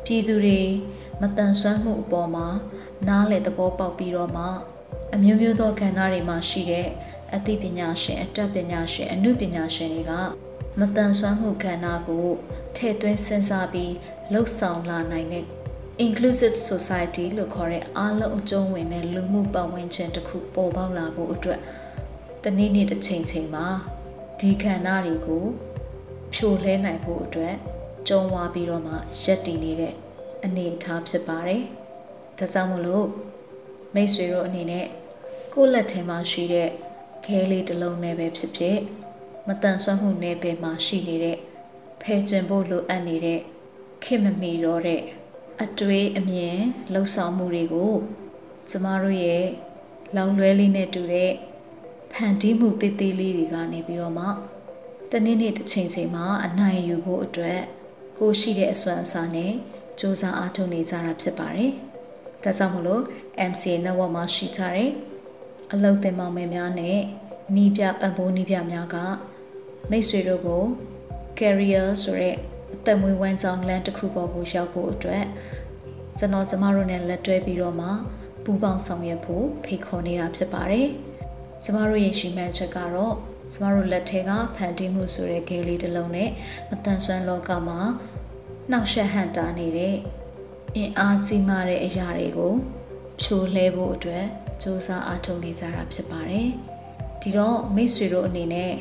[0.05, 0.61] ပြည်သူတွေ
[1.21, 2.47] မတန်ဆွမ်းမှုအပေါ်မှာ
[3.07, 4.45] နားလည်သဘောပေါက်ပြီးတော့မှ
[5.15, 6.87] အမျိုးမျိုးသောကဏ္ဍတွေမှာရှိတဲ့
[7.35, 10.13] အသိပညာရှင်အတတ်ပညာရှင်အမှုပညာရှင်တွေက
[10.79, 12.27] မတန်ဆွမ်းမှုကဏ္ဍကို
[12.75, 13.93] ထည့်သွင်းစဉ်းစားပြီး
[14.31, 15.45] လှုပ်ဆောင်လာနိုင်တဲ့
[16.05, 21.59] inclusive society လို့ခေါ်တဲ့အားလုံးအကျုံးဝင်တဲ့လူမှုပတ်ဝန်းကျင်တစ်ခုပေါ်ပေါက်လာဖို့အတွက်
[22.43, 23.67] တနေ့နေ့တစ်ချိန်ချိန်မှာ
[24.39, 25.45] ဒီခန္ဓာတွေကို
[26.33, 27.55] ဖြိုလဲနိုင်ဖို့အတွက်
[28.07, 29.93] ကြုံဝါပြီးတော့မှရက်တည်နေတဲ့
[30.45, 31.63] အနေအထားဖြစ်ပါတယ်။
[32.37, 33.07] ဒါကြောင့်မလို့
[33.93, 34.85] မိတ်ဆွေတို့အနေနဲ့
[35.53, 36.69] ကိုယ့်လက်ထဲမှာရှိတဲ့
[37.25, 38.77] ခဲလေးတစ်လုံးနဲ့ပဲဖြစ်ဖြစ်
[39.47, 41.37] မတန်ဆွမ်းမှုနယ်ပယ်မှာရှိနေတဲ့
[42.01, 43.39] ဖယ်ကျင်ဖို့လိုအပ်နေတဲ့
[44.03, 45.01] ခင်မမီတော့တဲ့
[45.63, 46.59] အတွေးအမြင်
[46.93, 47.93] လှုပ်ဆောင်မှုတွေကို
[48.69, 49.45] ကျမတို့ရဲ့
[50.15, 51.31] လောင်လွဲလေးနဲ့တူတဲ့
[52.11, 54.25] ဖန်တီးမှုတည်တည်လေးတွေကနေပြီးတော့မှ
[55.13, 57.59] တနေ့နေ့တစ်ချိန်ချိန်မှာအနိုင်ယူဖို့အတွက်
[58.17, 59.53] ကိုရှိတဲ့အစွမ်းအစားနဲ့
[59.99, 61.71] စူးစမ်းအားထုတ်နေကြတာဖြစ်ပါတယ်။
[62.43, 63.03] ဒါကြောင့်မလို့
[63.51, 64.89] MCA network မှာရှိကြတဲ့
[65.73, 66.97] အလုတ်တင်မောင်မယ်များနဲ့
[67.55, 68.95] နီးပြပံ့ပိုးနီးပြများက
[69.89, 70.63] မိတ်ဆွေတို့ကို
[71.39, 72.35] career ဆိုတဲ့
[72.73, 75.23] အသက်မွေးဝမ်းကြောင်းလမ်းတစ်ခုပေါ်ကိုရောက်ဖို့အတွက်
[76.19, 77.87] ကျွန်တော်ကျမတို့နဲ့လက်တွဲပြီးတော့မှ
[78.43, 80.87] ပူးပေါင်းဆောင်ရွက်ဖို့ဖိတ်ခေါ်နေတာဖြစ်ပါတယ်။
[81.63, 83.15] ကျမတို့ရဲ့ရှိမှန်းချက်ကတော့
[83.53, 86.29] ကျမတို့လက်ထဲကဖန်တီးမှုဆိုတဲ့ဂဲလေးတစ်လုံးနဲ့
[86.69, 87.79] မတန်ဆွမ်းလောကမှာ
[88.69, 89.95] နှောက်ယှက်ဟန်တာနေတဲ့
[90.75, 92.53] အင်အားကြီးမားတဲ့အရာတွေကို
[93.21, 94.25] ဖြိုလဲဖို့အတွက်
[94.61, 96.49] စူးစမ်းအားထုတ်နေကြတာဖြစ်ပါတယ်။
[97.21, 98.73] ဒီတော့မိတ်ဆွေတို့အနေနဲ့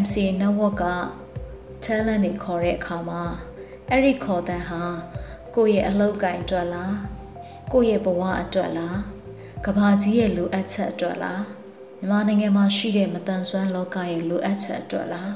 [0.00, 0.86] MCA network က
[1.84, 3.22] talent တွေခေါ်တဲ့အခါမှာ
[3.90, 4.82] အဲ့ဒီခေါ်တဲ့ဟာ
[5.54, 6.96] ကိုယ့်ရဲ့အလုပ်ကိုင်အတွက်လား
[7.72, 8.98] ကိုယ့်ရဲ့ဘဝအတွက်လား
[9.66, 11.55] ကဘာကြီးရဲ့လိုအပ်ချက်အတွက်လား
[12.10, 15.32] မြန်မာနိုင်ငံမှာရှိတဲ့မတန်ဆွမ်းလောကရဲ့လိုအပ်ချက်အတွက်လား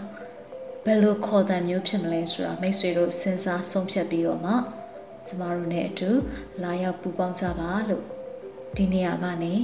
[0.84, 4.54] ဘယ်လိုခေါ်တဲ့မျိုးဖြစ်မလဲဆိုတာမိတ်ဆွေတို့စဉ်းစားဆုံးဖြတ်ပြီးတော့မှ
[5.26, 6.10] ကျမတို့နဲ့အတူ
[6.62, 8.04] လာရောက်ပူးပေါင်းကြပါလို့
[8.76, 9.54] ဒီနေရာကနေ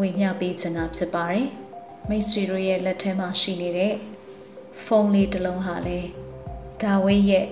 [0.00, 1.48] ဝေမျှပေးချင်တာဖြစ်ပါတယ်
[2.08, 3.94] မိတ်ဆွေတို့ရဲ့လက်ထဲမှာရှိနေတဲ့
[4.84, 6.00] ဖုန်းလေးတစ်လုံးဟာလေ
[6.82, 7.46] ဒါဝိရဲ့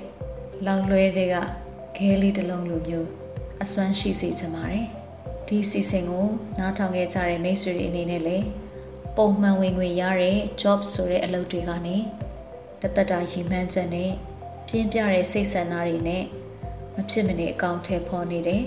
[0.66, 1.36] လောက်လွဲတဲ့က
[1.96, 3.08] ခဲလေးတစ်လုံးလိုမျိုး
[3.62, 4.99] အစွမ်းရှိစေချင်ပါတယ်
[5.52, 6.26] ဒီစီစဉ်ကို
[6.58, 8.46] နားထောင်ခဲ့ကြတဲ့မိတ်ဆွေတွေအနေနဲ့လည်း
[9.16, 11.96] ပုံမှန်ဝင်ငွေရတဲ့ job ဆိုတဲ့အလုပ်တွေကနေ
[12.80, 14.10] တသက်တာရည်မှန်းချက်နဲ့
[14.68, 16.24] ပြင်းပြတဲ့စိတ်ဆန္ဒတွေနဲ့
[16.94, 18.62] မဖြစ်မနေအကောင့်ထဲပေါ်နေတဲ့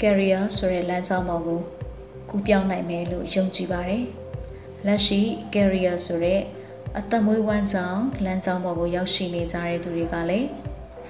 [0.00, 1.60] career ဆိုတဲ့လမ်းကြောင်းပေါ်ကို
[2.30, 4.04] ကူးပြောင်းနိုင်မယ်လို့ယုံကြည်ပါတယ်
[4.86, 5.20] လက်ရှိ
[5.54, 6.40] career ဆိုတဲ့
[6.98, 10.48] အသက်မွေးဝမ်းဆောင်လမ်းကြောင်းပေါ်ကိုရောက်ရှိနေကြတဲ့သူတွေကလည်း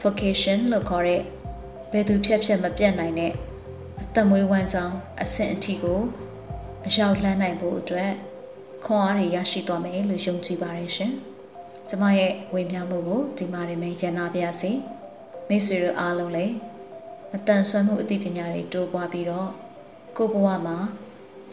[0.02, 1.22] vocation လို့ခေါ်တဲ့
[1.92, 3.32] ဘယ်သူဖြတ်ဖြတ်မပြတ်နိုင်တဲ့
[4.02, 6.00] အသက်မွေးဝမ်းကြောင်းအဆင့်အထိကို
[6.86, 8.12] အရောက်လှမ်းနိုင်ဖို့အတွက်
[8.84, 11.12] ခွန်အားတွေရရှိသွားမယ်လို့ယုံကြည်ပါတယ်ရှင်။
[11.88, 14.70] ကျမရဲ့ဝေမျှမှုကိုဒီမှာနေမယ်ရန်နာပါရစေ။
[15.48, 16.54] မိတ်ဆွေတို့အားလုံးလည်း
[17.34, 19.50] အတန်ဆွမ်းမှုအသိပညာတွေတိုးပွားပြီးတော့
[20.16, 20.78] ကိုယ့်ဘဝမှာ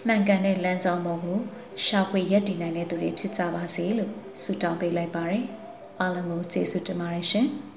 [0.07, 1.39] မှန်ကန်တဲ့လမ်းကြောင်းပေါ်ကို
[1.85, 4.11] ရှာဖွေရည်တည်နိုင်တဲ့သူတွေဖြစ်ကြပါစေလို့
[4.43, 5.43] ဆုတောင်းပေးလိုက်ပါတယ်။
[5.99, 7.49] အားလုံးကိုကျေးဇူးတင်ပါတယ်ရှင်။